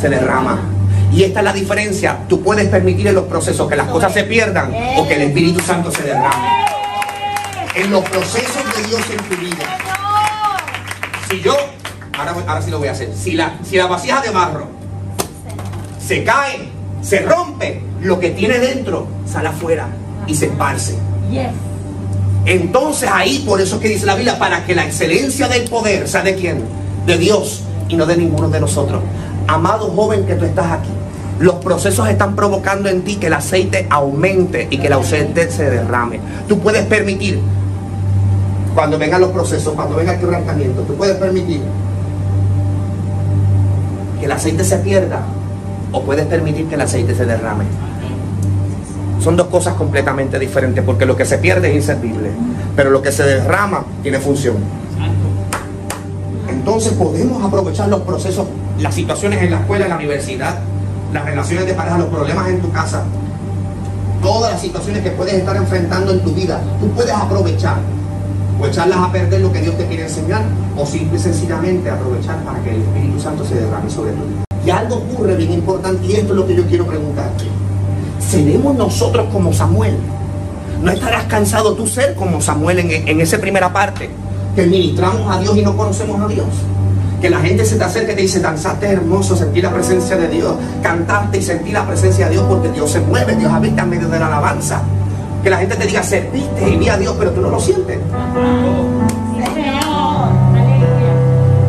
se 0.00 0.08
derrama. 0.08 0.69
Y 1.12 1.24
esta 1.24 1.40
es 1.40 1.44
la 1.44 1.52
diferencia. 1.52 2.18
Tú 2.28 2.42
puedes 2.42 2.68
permitir 2.68 3.08
en 3.08 3.14
los 3.14 3.24
procesos 3.24 3.68
que 3.68 3.76
las 3.76 3.88
cosas 3.88 4.12
se 4.12 4.24
pierdan 4.24 4.72
o 4.96 5.06
que 5.06 5.16
el 5.16 5.22
Espíritu 5.22 5.60
Santo 5.60 5.90
se 5.90 6.02
derrame. 6.02 6.48
En 7.74 7.90
los 7.90 8.04
procesos 8.08 8.62
de 8.76 8.88
Dios 8.88 9.00
en 9.10 9.16
tu 9.28 9.40
vida. 9.40 9.78
Si 11.30 11.40
yo, 11.40 11.56
ahora, 12.18 12.62
sí 12.62 12.70
lo 12.70 12.78
voy 12.78 12.88
a 12.88 12.92
hacer. 12.92 13.12
Si 13.14 13.32
la, 13.32 13.54
si 13.62 13.76
la 13.76 13.86
vasija 13.86 14.20
de 14.20 14.30
barro 14.30 14.68
se 16.04 16.24
cae, 16.24 16.68
se 17.02 17.20
rompe, 17.20 17.82
lo 18.02 18.18
que 18.18 18.30
tiene 18.30 18.58
dentro 18.58 19.06
sale 19.26 19.48
afuera 19.48 19.88
y 20.26 20.34
se 20.34 20.46
esparce. 20.46 20.96
Entonces 22.46 23.08
ahí, 23.12 23.44
por 23.46 23.60
eso 23.60 23.76
es 23.76 23.82
que 23.82 23.88
dice 23.88 24.06
la 24.06 24.14
Biblia, 24.14 24.38
para 24.38 24.64
que 24.64 24.74
la 24.74 24.84
excelencia 24.84 25.48
del 25.48 25.68
poder 25.68 26.08
sea 26.08 26.22
de 26.22 26.34
quién? 26.34 26.64
De 27.06 27.18
Dios 27.18 27.62
y 27.88 27.96
no 27.96 28.06
de 28.06 28.16
ninguno 28.16 28.48
de 28.48 28.60
nosotros. 28.60 29.02
Amado 29.46 29.90
joven 29.90 30.26
que 30.26 30.34
tú 30.34 30.44
estás 30.44 30.72
aquí, 30.72 30.90
los 31.40 31.54
procesos 31.54 32.06
están 32.06 32.36
provocando 32.36 32.90
en 32.90 33.00
ti 33.00 33.16
que 33.16 33.28
el 33.28 33.32
aceite 33.32 33.86
aumente 33.88 34.68
y 34.70 34.76
que 34.76 34.88
el 34.88 34.92
aceite 34.92 35.50
se 35.50 35.70
derrame. 35.70 36.20
Tú 36.46 36.58
puedes 36.58 36.84
permitir, 36.84 37.40
cuando 38.74 38.98
vengan 38.98 39.22
los 39.22 39.30
procesos, 39.30 39.72
cuando 39.72 39.96
venga 39.96 40.12
el 40.12 40.20
quebrantamiento, 40.20 40.82
tú 40.82 40.94
puedes 40.96 41.16
permitir 41.16 41.62
que 44.18 44.26
el 44.26 44.32
aceite 44.32 44.64
se 44.64 44.76
pierda 44.78 45.22
o 45.92 46.02
puedes 46.02 46.26
permitir 46.26 46.66
que 46.66 46.74
el 46.74 46.82
aceite 46.82 47.14
se 47.14 47.24
derrame. 47.24 47.64
Son 49.18 49.34
dos 49.34 49.46
cosas 49.46 49.74
completamente 49.74 50.38
diferentes, 50.38 50.84
porque 50.84 51.06
lo 51.06 51.16
que 51.16 51.24
se 51.24 51.38
pierde 51.38 51.70
es 51.70 51.76
inservible, 51.76 52.32
pero 52.76 52.90
lo 52.90 53.00
que 53.00 53.12
se 53.12 53.22
derrama 53.22 53.86
tiene 54.02 54.18
función. 54.18 54.56
Entonces 56.50 56.92
podemos 56.92 57.42
aprovechar 57.42 57.88
los 57.88 58.00
procesos, 58.02 58.46
las 58.78 58.94
situaciones 58.94 59.42
en 59.42 59.52
la 59.52 59.60
escuela, 59.60 59.86
en 59.86 59.90
la 59.90 59.96
universidad, 59.96 60.58
las 61.12 61.24
relaciones 61.24 61.66
de 61.66 61.74
pareja, 61.74 61.98
los 61.98 62.08
problemas 62.08 62.48
en 62.48 62.60
tu 62.60 62.70
casa, 62.70 63.04
todas 64.22 64.52
las 64.52 64.60
situaciones 64.60 65.02
que 65.02 65.10
puedes 65.10 65.34
estar 65.34 65.56
enfrentando 65.56 66.12
en 66.12 66.20
tu 66.20 66.32
vida, 66.32 66.60
tú 66.80 66.88
puedes 66.90 67.12
aprovechar 67.12 67.78
o 68.60 68.66
echarlas 68.66 68.98
a 68.98 69.10
perder 69.10 69.40
lo 69.40 69.52
que 69.52 69.60
Dios 69.60 69.76
te 69.76 69.86
quiere 69.86 70.02
enseñar, 70.02 70.42
o 70.76 70.84
simple 70.84 71.18
y 71.18 71.20
sencillamente 71.20 71.90
aprovechar 71.90 72.36
para 72.44 72.60
que 72.60 72.74
el 72.74 72.82
Espíritu 72.82 73.18
Santo 73.18 73.44
se 73.44 73.54
derrame 73.54 73.88
sobre 73.88 74.12
tu 74.12 74.22
vida. 74.22 74.44
Y 74.64 74.70
algo 74.70 74.96
ocurre 74.96 75.34
bien 75.36 75.52
importante, 75.52 76.06
y 76.06 76.12
esto 76.12 76.32
es 76.32 76.36
lo 76.36 76.46
que 76.46 76.54
yo 76.54 76.66
quiero 76.66 76.86
preguntarte. 76.86 77.44
¿Seremos 78.18 78.76
nosotros 78.76 79.26
como 79.32 79.52
Samuel? 79.54 79.96
¿No 80.82 80.90
estarás 80.90 81.24
cansado 81.24 81.74
tú 81.74 81.86
ser 81.86 82.14
como 82.14 82.40
Samuel 82.40 82.80
en, 82.80 83.08
en 83.08 83.20
esa 83.20 83.38
primera 83.38 83.72
parte? 83.72 84.10
Que 84.54 84.66
ministramos 84.66 85.34
a 85.34 85.40
Dios 85.40 85.56
y 85.56 85.62
no 85.62 85.74
conocemos 85.76 86.20
a 86.20 86.28
Dios. 86.28 86.46
Que 87.20 87.28
la 87.28 87.40
gente 87.40 87.64
se 87.66 87.76
te 87.76 87.84
acerque 87.84 88.12
y 88.12 88.16
te 88.16 88.22
dice, 88.22 88.40
danzaste 88.40 88.86
hermoso, 88.86 89.36
sentir 89.36 89.62
la 89.62 89.70
presencia 89.70 90.16
de 90.16 90.28
Dios, 90.28 90.54
cantarte 90.82 91.38
y 91.38 91.42
sentir 91.42 91.74
la 91.74 91.86
presencia 91.86 92.26
de 92.26 92.32
Dios 92.32 92.46
porque 92.48 92.70
Dios 92.70 92.90
se 92.90 93.00
mueve, 93.00 93.36
Dios 93.36 93.52
habita 93.52 93.82
en 93.82 93.90
medio 93.90 94.08
de 94.08 94.18
la 94.18 94.26
alabanza. 94.28 94.82
Que 95.42 95.50
la 95.50 95.58
gente 95.58 95.76
te 95.76 95.86
diga, 95.86 96.02
serviste 96.02 96.68
y 96.68 96.76
vi 96.76 96.88
a 96.88 96.96
Dios, 96.96 97.14
pero 97.18 97.30
tú 97.32 97.42
no 97.42 97.50
lo 97.50 97.60
sientes. 97.60 97.98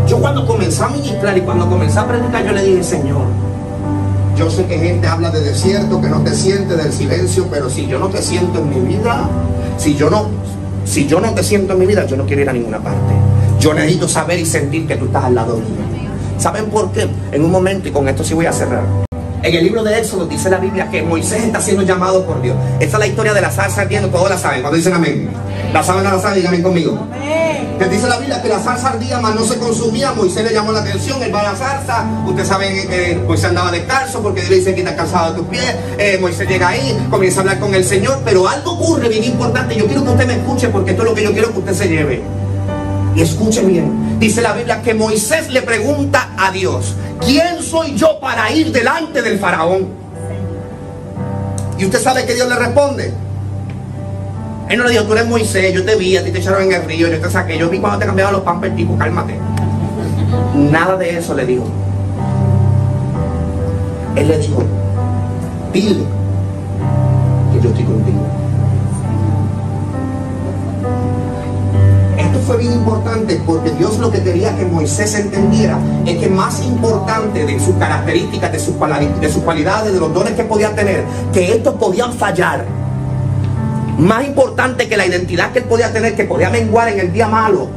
Yo 0.08 0.20
cuando 0.20 0.46
comencé 0.46 0.84
a 0.84 0.88
ministrar 0.88 1.38
y 1.38 1.42
cuando 1.42 1.70
comencé 1.70 2.00
a 2.00 2.08
predicar, 2.08 2.46
yo 2.46 2.52
le 2.54 2.64
dije, 2.64 2.84
Señor, 2.84 3.22
yo 4.38 4.50
sé 4.50 4.66
que 4.66 4.78
gente 4.78 5.08
habla 5.08 5.32
de 5.32 5.42
desierto, 5.42 6.02
que 6.02 6.08
no 6.08 6.22
te 6.22 6.34
siente 6.34 6.76
del 6.76 6.92
silencio, 6.92 7.48
pero 7.52 7.70
si 7.70 7.88
yo 7.88 8.00
no 8.00 8.08
te 8.08 8.22
siento 8.22 8.60
en 8.60 8.70
mi 8.70 8.94
vida, 8.94 9.30
si 9.78 9.96
yo 9.96 10.10
no, 10.10 10.28
si 10.86 11.08
yo 11.08 11.20
no 11.20 11.32
te 11.34 11.44
siento 11.44 11.74
en 11.74 11.80
mi 11.80 11.86
vida, 11.86 12.06
yo 12.06 12.18
no 12.18 12.26
quiero 12.26 12.42
ir 12.42 12.50
a 12.50 12.54
ninguna 12.54 12.80
parte. 12.80 13.31
Yo 13.62 13.76
necesito 13.76 14.08
saber 14.08 14.40
y 14.40 14.46
sentir 14.48 14.88
que 14.88 14.96
tú 14.96 15.06
estás 15.06 15.26
al 15.26 15.36
lado 15.36 15.58
mío. 15.58 16.10
¿Saben 16.40 16.66
por 16.72 16.92
qué? 16.92 17.08
En 17.32 17.46
un 17.46 17.52
momento, 17.52 17.88
y 17.88 17.92
con 17.92 18.10
esto 18.10 18.24
sí 18.24 18.34
voy 18.34 18.48
a 18.48 18.52
cerrar. 18.52 18.82
En 19.44 19.54
el 19.54 19.64
libro 19.64 19.84
de 19.84 20.00
Éxodo 20.00 20.26
dice 20.26 20.50
la 20.50 20.58
Biblia 20.58 20.90
que 20.90 21.04
Moisés 21.04 21.44
está 21.44 21.62
siendo 21.62 21.84
llamado 21.84 22.26
por 22.26 22.42
Dios. 22.42 22.56
Esta 22.80 22.98
es 22.98 23.00
la 23.00 23.06
historia 23.06 23.36
de 23.36 23.42
la 23.42 23.52
zarza 23.52 23.82
ardiendo, 23.82 24.10
todos 24.10 24.32
la 24.32 24.40
saben. 24.40 24.62
Cuando 24.62 24.78
dicen 24.78 24.96
amén. 24.96 25.30
La 25.72 25.84
saben, 25.84 26.04
la 26.04 26.20
saben, 26.20 26.40
díganme 26.40 26.64
conmigo. 26.64 27.08
Que 27.78 27.86
dice 27.88 28.08
la 28.08 28.18
Biblia 28.18 28.42
que 28.42 28.50
la 28.50 28.58
zarza 28.58 28.90
ardía, 28.90 29.20
mas 29.20 29.36
no 29.36 29.44
se 29.44 29.60
consumía. 29.60 30.12
Moisés 30.14 30.44
le 30.44 30.54
llamó 30.54 30.72
la 30.72 30.80
atención, 30.80 31.22
él 31.22 31.34
va 31.34 31.42
a 31.42 31.52
la 31.52 31.56
zarza. 31.56 32.04
Ustedes 32.26 32.48
saben 32.48 32.90
que 32.90 33.22
Moisés 33.28 33.46
andaba 33.46 33.72
descalzo 33.72 34.24
porque 34.24 34.42
Dios 34.42 34.50
le 34.50 34.58
dice 34.58 34.74
quita 34.74 34.96
calzado 34.96 35.34
de 35.34 35.40
tus 35.40 35.48
pies. 35.50 35.76
Eh, 36.00 36.18
Moisés 36.20 36.50
llega 36.50 36.70
ahí, 36.70 36.98
comienza 37.12 37.42
a 37.42 37.42
hablar 37.42 37.60
con 37.60 37.76
el 37.76 37.86
Señor. 37.86 38.22
Pero 38.26 38.48
algo 38.48 38.72
ocurre 38.72 39.08
bien 39.08 39.24
importante. 39.24 39.76
Yo 39.76 39.86
quiero 39.86 40.04
que 40.04 40.10
usted 40.10 40.26
me 40.26 40.34
escuche 40.34 40.70
porque 40.70 40.92
esto 40.92 41.04
es 41.04 41.10
lo 41.10 41.14
que 41.14 41.24
yo 41.24 41.32
quiero 41.32 41.52
que 41.54 41.60
usted 41.60 41.76
se 41.76 41.88
lleve. 41.88 42.41
Y 43.16 43.22
escuche 43.22 43.64
bien. 43.66 44.20
Dice 44.20 44.42
la 44.42 44.54
Biblia 44.54 44.82
que 44.82 44.94
Moisés 44.94 45.50
le 45.50 45.62
pregunta 45.62 46.30
a 46.38 46.52
Dios, 46.52 46.96
¿quién 47.20 47.62
soy 47.62 47.96
yo 47.96 48.20
para 48.20 48.52
ir 48.52 48.72
delante 48.72 49.22
del 49.22 49.40
faraón? 49.40 49.88
Y 51.78 51.86
usted 51.86 52.00
sabe 52.00 52.26
que 52.26 52.34
Dios 52.34 52.48
le 52.48 52.56
responde. 52.56 53.14
Él 54.70 54.78
no 54.78 54.86
le 54.86 54.92
dijo, 54.92 55.04
tú 55.04 55.14
eres 55.14 55.28
Moisés, 55.28 55.74
yo 55.74 55.84
te 55.84 55.96
vi, 55.96 56.16
a 56.16 56.24
ti 56.24 56.32
te 56.32 56.40
echaron 56.40 56.64
en 56.64 56.72
el 56.72 56.86
río, 56.86 57.08
yo 57.08 57.20
te 57.20 57.30
saqué, 57.30 57.58
yo 57.58 57.70
vi 57.70 57.80
cuando 57.80 58.00
te 58.00 58.06
cambiaban 58.06 58.34
los 58.34 58.44
pampers, 58.44 58.76
tipo, 58.76 58.98
cálmate. 58.98 59.36
Nada 60.56 60.96
de 60.96 61.18
eso 61.18 61.34
le 61.34 61.46
dijo. 61.46 61.66
Él 64.16 64.28
le 64.28 64.38
dijo, 64.38 64.64
dile 65.74 66.21
fue 72.52 72.58
bien 72.58 72.74
importante 72.74 73.42
porque 73.46 73.72
Dios 73.72 73.98
lo 74.00 74.12
que 74.12 74.22
quería 74.22 74.54
que 74.58 74.66
Moisés 74.66 75.16
entendiera 75.16 75.80
es 76.06 76.18
que 76.18 76.28
más 76.28 76.62
importante 76.62 77.46
de 77.46 77.58
sus 77.62 77.76
características, 77.76 78.52
de 78.52 78.60
sus, 78.60 78.76
de 79.22 79.30
sus 79.30 79.42
cualidades, 79.44 79.94
de 79.94 80.00
los 80.02 80.14
dones 80.14 80.34
que 80.34 80.44
podía 80.44 80.76
tener, 80.76 81.06
que 81.32 81.54
estos 81.54 81.76
podían 81.76 82.12
fallar. 82.12 82.66
Más 83.98 84.28
importante 84.28 84.90
que 84.90 84.98
la 84.98 85.06
identidad 85.06 85.54
que 85.54 85.60
él 85.60 85.66
podía 85.66 85.94
tener, 85.94 86.14
que 86.14 86.26
podía 86.26 86.50
menguar 86.50 86.90
en 86.90 87.00
el 87.00 87.14
día 87.14 87.30
malo, 87.30 87.70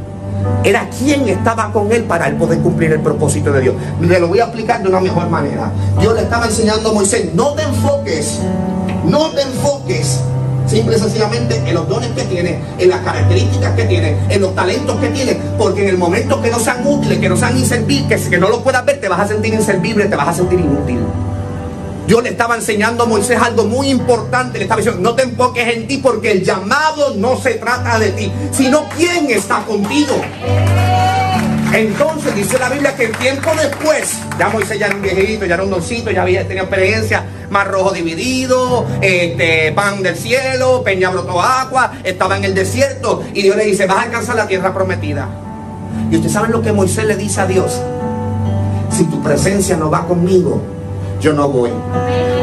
era 0.65 0.89
quien 0.89 1.25
estaba 1.29 1.71
con 1.71 1.93
él 1.93 2.03
para 2.03 2.27
él 2.27 2.35
poder 2.35 2.59
cumplir 2.59 2.91
el 2.91 2.99
propósito 2.99 3.53
de 3.53 3.61
Dios. 3.61 3.75
Le 4.01 4.19
lo 4.19 4.27
voy 4.27 4.39
a 4.39 4.43
explicar 4.43 4.83
de 4.83 4.89
una 4.89 4.99
mejor 4.99 5.29
manera. 5.29 5.71
Dios 6.01 6.13
le 6.15 6.23
estaba 6.23 6.47
enseñando 6.47 6.89
a 6.89 6.93
Moisés, 6.93 7.33
no 7.33 7.53
te 7.53 7.61
enfoques, 7.61 8.41
no 9.05 9.29
te 9.29 9.41
enfoques 9.41 10.19
simple 10.67 10.95
y 10.95 10.99
sencillamente 10.99 11.57
en 11.65 11.73
los 11.73 11.87
dones 11.87 12.09
que 12.11 12.23
tiene, 12.23 12.59
en 12.77 12.89
las 12.89 13.01
características 13.01 13.75
que 13.75 13.85
tiene, 13.85 14.17
en 14.29 14.41
los 14.41 14.55
talentos 14.55 14.99
que 14.99 15.09
tiene, 15.09 15.37
porque 15.57 15.83
en 15.83 15.89
el 15.89 15.97
momento 15.97 16.41
que 16.41 16.49
no 16.49 16.59
sean 16.59 16.85
útiles, 16.85 17.19
que 17.19 17.29
no 17.29 17.37
sean 17.37 17.57
inservibles, 17.57 18.27
que, 18.27 18.37
no 18.37 18.49
lo 18.49 18.63
puedas 18.63 18.85
ver, 18.85 18.99
te 18.99 19.07
vas 19.07 19.19
a 19.19 19.27
sentir 19.27 19.53
inservible, 19.53 20.05
te 20.05 20.15
vas 20.15 20.29
a 20.29 20.33
sentir 20.33 20.59
inútil. 20.59 20.99
Dios 22.07 22.21
le 22.21 22.29
estaba 22.29 22.55
enseñando 22.55 23.03
a 23.03 23.05
Moisés 23.07 23.39
algo 23.41 23.65
muy 23.65 23.89
importante. 23.89 24.59
Le 24.59 24.65
estaba 24.65 24.79
diciendo, 24.79 25.01
no 25.01 25.15
te 25.15 25.23
enfoques 25.23 25.67
en 25.75 25.87
ti 25.87 25.97
porque 25.97 26.31
el 26.31 26.43
llamado 26.43 27.15
no 27.15 27.35
se 27.35 27.55
trata 27.55 27.97
de 27.97 28.11
ti, 28.11 28.31
sino 28.51 28.87
quién 28.95 29.29
está 29.31 29.65
contigo. 29.65 30.13
Entonces 31.75 32.33
dice 32.33 32.57
la 32.57 32.69
Biblia 32.69 32.95
que 32.95 33.03
el 33.03 33.11
tiempo 33.17 33.51
después, 33.53 34.17
ya 34.39 34.47
Moisés 34.47 34.79
ya 34.79 34.85
era 34.85 34.95
un 34.95 35.01
viejito, 35.01 35.45
ya 35.45 35.55
era 35.55 35.63
un 35.65 35.69
doncito, 35.69 36.09
ya 36.09 36.21
había 36.21 36.47
tenido 36.47 36.63
experiencia, 36.63 37.25
mar 37.49 37.67
rojo 37.67 37.91
dividido, 37.91 38.85
este, 39.01 39.73
pan 39.73 40.01
del 40.01 40.15
cielo, 40.15 40.83
peña 40.85 41.09
brotó 41.09 41.41
agua, 41.41 41.91
estaba 42.05 42.37
en 42.37 42.45
el 42.45 42.55
desierto 42.55 43.23
y 43.33 43.41
Dios 43.41 43.57
le 43.57 43.65
dice, 43.65 43.87
vas 43.87 43.97
a 43.97 44.01
alcanzar 44.03 44.37
la 44.37 44.47
tierra 44.47 44.73
prometida. 44.73 45.27
Y 46.09 46.15
ustedes 46.15 46.31
saben 46.31 46.51
lo 46.51 46.61
que 46.61 46.71
Moisés 46.71 47.03
le 47.03 47.17
dice 47.17 47.41
a 47.41 47.45
Dios, 47.45 47.81
si 48.89 49.03
tu 49.03 49.21
presencia 49.21 49.75
no 49.75 49.89
va 49.89 50.07
conmigo, 50.07 50.61
yo 51.19 51.33
no 51.33 51.49
voy. 51.49 51.71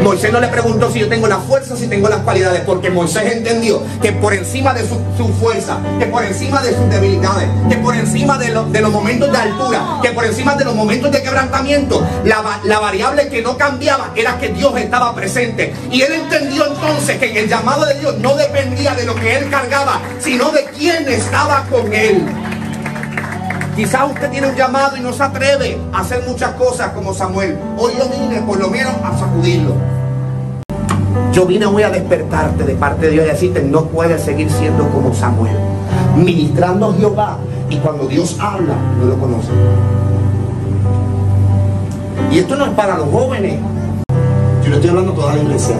Moisés 0.02 0.32
no 0.32 0.40
le 0.40 0.48
preguntó 0.48 0.90
si 0.90 0.98
yo 1.00 1.08
tengo 1.08 1.26
la 1.28 1.38
fuerza, 1.38 1.76
si 1.76 1.86
tengo 1.86 2.08
las 2.08 2.18
cualidades, 2.20 2.62
porque 2.66 2.90
Moisés 2.90 3.32
entendió 3.32 3.82
que 4.00 4.12
por 4.12 4.34
encima 4.34 4.74
de 4.74 4.82
su, 4.86 4.98
fuerza, 5.40 5.78
que 5.98 6.06
por 6.06 6.24
encima 6.24 6.60
de 6.62 6.74
sus 6.76 6.88
debilidades, 6.90 7.48
que 7.68 7.76
por 7.76 7.94
encima 7.94 8.36
de, 8.38 8.48
lo- 8.50 8.64
de 8.64 8.80
los 8.80 8.90
momentos 8.92 9.30
de 9.30 9.38
altura, 9.38 9.98
que 10.02 10.10
por 10.10 10.24
encima 10.24 10.54
de 10.56 10.64
los 10.64 10.74
momentos 10.74 11.10
de 11.12 11.22
quebrantamiento, 11.22 12.04
la, 12.24 12.60
la 12.64 12.78
variable 12.80 13.28
que 13.28 13.42
no 13.42 13.56
cambiaba 13.56 14.10
era 14.16 14.38
que 14.38 14.48
Dios 14.48 14.76
estaba 14.76 15.14
presente. 15.14 15.72
Y 15.90 16.02
él 16.02 16.12
entendió 16.12 16.66
entonces 16.66 17.18
que 17.18 17.38
el 17.40 17.48
llamado 17.48 17.84
de 17.86 17.94
Dios 17.94 18.18
no 18.18 18.34
dependía 18.34 18.94
de 18.94 19.04
lo 19.04 19.14
que 19.14 19.36
él 19.36 19.48
cargaba, 19.50 20.00
sino 20.18 20.50
de 20.50 20.64
quién 20.76 21.08
estaba 21.08 21.64
con 21.70 21.92
él. 21.92 22.22
Quizás 23.74 24.10
usted 24.10 24.30
tiene 24.30 24.48
un 24.48 24.54
llamado 24.54 24.98
y 24.98 25.00
no 25.00 25.14
se 25.14 25.22
atreve 25.22 25.80
a 25.94 26.00
hacer 26.00 26.22
muchas 26.28 26.52
cosas 26.52 26.90
como 26.92 27.14
Samuel. 27.14 27.58
Hoy 27.78 27.92
yo 27.98 28.04
vine 28.08 28.42
por 28.42 28.58
lo 28.58 28.68
menos 28.68 28.92
a 29.02 29.18
sacudirlo. 29.18 29.72
Yo 31.32 31.46
vine 31.46 31.64
hoy 31.64 31.82
a 31.82 31.88
despertarte 31.88 32.64
de 32.64 32.74
parte 32.74 33.06
de 33.06 33.12
Dios 33.12 33.24
y 33.24 33.28
decirte, 33.30 33.62
no 33.62 33.86
puedes 33.86 34.22
seguir 34.22 34.50
siendo 34.50 34.86
como 34.90 35.14
Samuel. 35.14 35.56
Ministrando 36.14 36.90
a 36.90 36.94
Jehová 36.94 37.38
y 37.70 37.76
cuando 37.78 38.06
Dios 38.06 38.36
habla, 38.38 38.74
no 38.98 39.06
lo 39.06 39.18
conoce. 39.18 39.48
Y 42.30 42.38
esto 42.40 42.56
no 42.56 42.66
es 42.66 42.72
para 42.72 42.98
los 42.98 43.08
jóvenes. 43.08 43.58
Yo 44.62 44.68
le 44.68 44.74
estoy 44.76 44.90
hablando 44.90 45.12
a 45.12 45.14
toda 45.14 45.34
la 45.34 45.42
iglesia. 45.42 45.76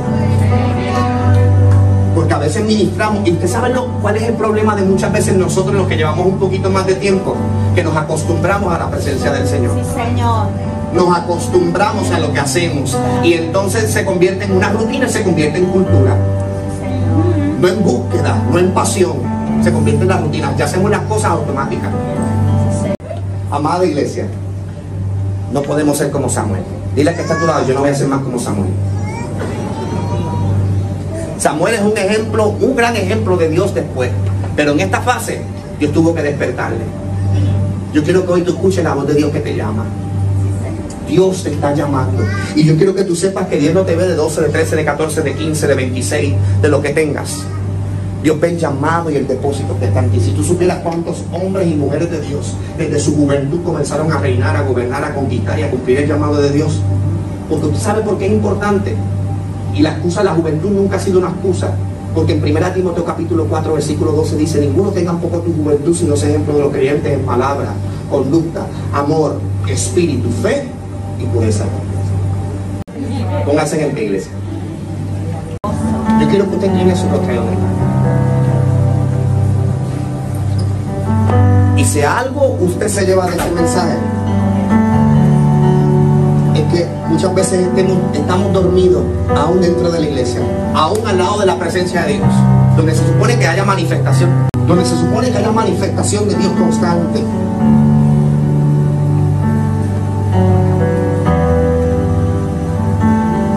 Porque 2.15 2.35
a 2.35 2.39
veces 2.39 2.65
ministramos, 2.65 3.27
y 3.27 3.33
usted 3.33 3.49
sabe 3.49 3.71
lo, 3.71 3.87
cuál 4.01 4.17
es 4.17 4.25
el 4.25 4.35
problema 4.35 4.77
de 4.77 4.83
muchas 4.83 5.13
veces 5.13 5.35
nosotros 5.37 5.75
los 5.75 5.87
que 5.89 5.97
llevamos 5.97 6.27
un 6.27 6.39
poquito 6.39 6.69
más 6.71 6.87
de 6.87 6.95
tiempo, 6.97 7.35
que 7.75 7.83
nos 7.83 7.97
acostumbramos 7.97 8.73
a 8.75 8.79
la 8.79 8.91
presencia 8.91 9.33
del 9.33 9.47
Señor. 9.47 9.73
Sí, 9.75 9.91
Señor. 9.95 10.47
nos 10.93 11.17
acostumbramos 11.17 12.11
a 12.11 12.19
lo 12.19 12.33
que 12.33 12.41
hacemos 12.41 12.97
y 13.23 13.33
entonces 13.35 13.91
se 13.91 14.05
convierte 14.05 14.45
en 14.45 14.53
una 14.53 14.71
rutina, 14.71 15.09
se 15.09 15.23
convierte 15.23 15.59
en 15.59 15.67
cultura. 15.67 16.17
No 17.61 17.69
en 17.69 17.83
búsqueda, 17.83 18.43
no 18.51 18.59
en 18.59 18.75
pasión, 18.75 19.15
se 19.63 19.73
convierte 19.73 20.03
en 20.03 20.09
la 20.09 20.19
rutina. 20.19 20.55
Ya 20.57 20.65
hacemos 20.65 20.91
las 20.91 21.03
cosas 21.03 21.31
automáticas. 21.31 21.91
Amada 23.51 23.85
iglesia, 23.85 24.27
no 25.53 25.63
podemos 25.63 25.97
ser 25.97 26.11
como 26.11 26.29
Samuel. 26.29 26.63
Dile 26.95 27.15
que 27.15 27.23
está 27.23 27.35
a 27.35 27.39
tu 27.39 27.47
lado, 27.47 27.67
yo 27.67 27.75
no 27.75 27.81
voy 27.81 27.91
a 27.91 27.95
ser 27.95 28.09
más 28.09 28.21
como 28.21 28.39
Samuel. 28.39 28.71
Samuel 31.43 31.75
es 31.75 31.81
un 31.81 31.99
ejemplo, 31.99 32.51
un 32.51 32.77
gran 32.77 32.95
ejemplo 32.95 33.37
de 33.37 33.49
Dios 33.49 33.75
después. 33.75 34.13
Pero 34.55 34.71
en 34.71 34.79
esta 34.79 35.01
fase, 35.01 35.43
Dios 35.77 35.93
tuvo 35.93 36.15
que 36.15 36.23
despertarle. 36.23 36.85
Yo 37.93 38.05
quiero 38.05 38.25
que 38.25 38.31
hoy 38.31 38.43
tú 38.43 38.53
escuches 38.53 38.85
la 38.85 38.95
voz 38.95 39.09
de 39.09 39.15
Dios 39.15 39.33
que 39.33 39.41
te 39.41 39.57
llama. 39.57 39.85
Dios 41.09 41.43
te 41.43 41.51
está 41.51 41.75
llamando. 41.75 42.23
Y 42.55 42.63
yo 42.63 42.77
quiero 42.77 42.95
que 42.95 43.03
tú 43.03 43.17
sepas 43.17 43.49
que 43.49 43.59
Dios 43.59 43.75
no 43.75 43.83
te 43.83 43.97
ve 43.97 44.07
de 44.07 44.15
12, 44.15 44.41
de 44.41 44.49
13, 44.51 44.77
de 44.77 44.85
14, 44.85 45.23
de 45.23 45.35
15, 45.35 45.67
de 45.67 45.75
26, 45.75 46.35
de 46.63 46.69
lo 46.69 46.81
que 46.81 46.91
tengas. 46.91 47.39
Dios 48.23 48.39
ve 48.39 48.51
el 48.51 48.59
llamado 48.59 49.11
y 49.11 49.17
el 49.17 49.27
depósito 49.27 49.77
que 49.81 49.87
está 49.87 49.99
en 49.99 50.11
ti. 50.11 50.21
Si 50.21 50.31
tú 50.31 50.45
supieras 50.45 50.79
cuántos 50.85 51.25
hombres 51.33 51.67
y 51.67 51.75
mujeres 51.75 52.09
de 52.09 52.21
Dios 52.21 52.55
desde 52.79 53.01
su 53.01 53.17
juventud 53.17 53.65
comenzaron 53.65 54.13
a 54.13 54.19
reinar, 54.19 54.55
a 54.55 54.63
gobernar, 54.63 55.05
a 55.05 55.13
conquistar 55.13 55.59
y 55.59 55.65
a 55.65 55.71
cumplir 55.73 55.99
el 55.99 56.09
llamado 56.09 56.41
de 56.41 56.51
Dios. 56.51 56.81
Porque 57.49 57.67
usted 57.67 57.81
sabe 57.81 58.03
por 58.03 58.17
qué 58.17 58.27
es 58.27 58.33
importante. 58.33 58.95
Y 59.75 59.83
la 59.83 59.93
excusa 59.93 60.21
de 60.21 60.27
la 60.27 60.35
juventud 60.35 60.71
nunca 60.71 60.97
ha 60.97 61.01
sido 61.01 61.19
una 61.19 61.29
excusa. 61.29 61.75
Porque 62.15 62.35
en 62.35 62.43
1 62.43 62.73
Timoteo 62.75 63.05
capítulo 63.05 63.47
4, 63.47 63.73
versículo 63.73 64.13
12 64.13 64.37
dice, 64.37 64.61
ninguno 64.61 64.91
tenga 64.91 65.13
poco 65.13 65.39
tu 65.39 65.53
juventud, 65.55 65.97
sino 65.97 66.15
sea 66.15 66.29
ejemplo 66.29 66.55
de 66.55 66.61
los 66.61 66.73
creyentes 66.73 67.13
en 67.13 67.25
palabra, 67.25 67.73
conducta, 68.11 68.67
amor, 68.93 69.39
espíritu, 69.67 70.29
fe 70.43 70.69
y 71.19 71.25
pureza. 71.25 71.65
Póngase 73.47 73.83
en 73.83 73.97
el 73.97 74.03
iglesia. 74.03 74.33
Yo 76.21 76.29
quiero 76.29 76.49
que 76.49 76.57
usted 76.57 76.69
incline 76.69 76.95
su 76.95 77.09
rostro 77.09 77.33
Y 81.77 81.85
si 81.85 82.03
algo 82.03 82.59
usted 82.61 82.89
se 82.89 83.07
lleva 83.07 83.27
de 83.27 83.37
este 83.37 83.51
mensaje, 83.51 83.95
es 83.95 84.22
muchas 87.13 87.35
veces 87.35 87.69
estamos 88.15 88.53
dormidos 88.55 89.03
aún 89.37 89.61
dentro 89.61 89.91
de 89.91 90.01
la 90.01 90.07
iglesia, 90.07 90.41
aún 90.75 91.07
al 91.07 91.19
lado 91.19 91.41
de 91.41 91.47
la 91.47 91.59
presencia 91.59 92.05
de 92.05 92.15
Dios, 92.15 92.29
donde 92.75 92.95
se 92.95 93.07
supone 93.07 93.39
que 93.39 93.47
haya 93.47 93.65
manifestación, 93.65 94.31
donde 94.67 94.85
se 94.87 94.97
supone 94.97 95.31
que 95.31 95.37
haya 95.37 95.53
manifestación 95.53 96.27
de 96.27 96.35
Dios 96.37 96.53
constante. 96.53 97.23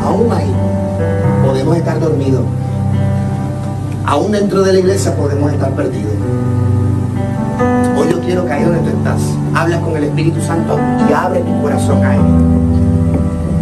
Aún 0.04 0.34
ahí 0.34 0.54
podemos 1.46 1.78
estar 1.78 2.00
dormidos. 2.00 2.44
Aún 4.06 4.34
dentro 4.34 4.64
de 4.64 4.74
la 4.74 4.80
iglesia 4.80 5.16
podemos 5.16 5.52
estar 5.54 5.72
perdidos. 5.72 6.12
Hoy 7.98 8.10
yo 8.12 8.20
quiero 8.20 8.46
que 8.46 8.52
ahí 8.52 8.64
donde 8.66 8.80
tú 8.80 8.98
estás, 8.98 9.22
hablas 9.54 9.80
con 9.80 9.96
el 9.96 10.04
Espíritu 10.04 10.42
Santo 10.42 10.78
y 11.10 11.14
abre 11.14 11.40
tu 11.40 11.62
corazón 11.62 12.04
a 12.04 12.16
Él. 12.16 12.85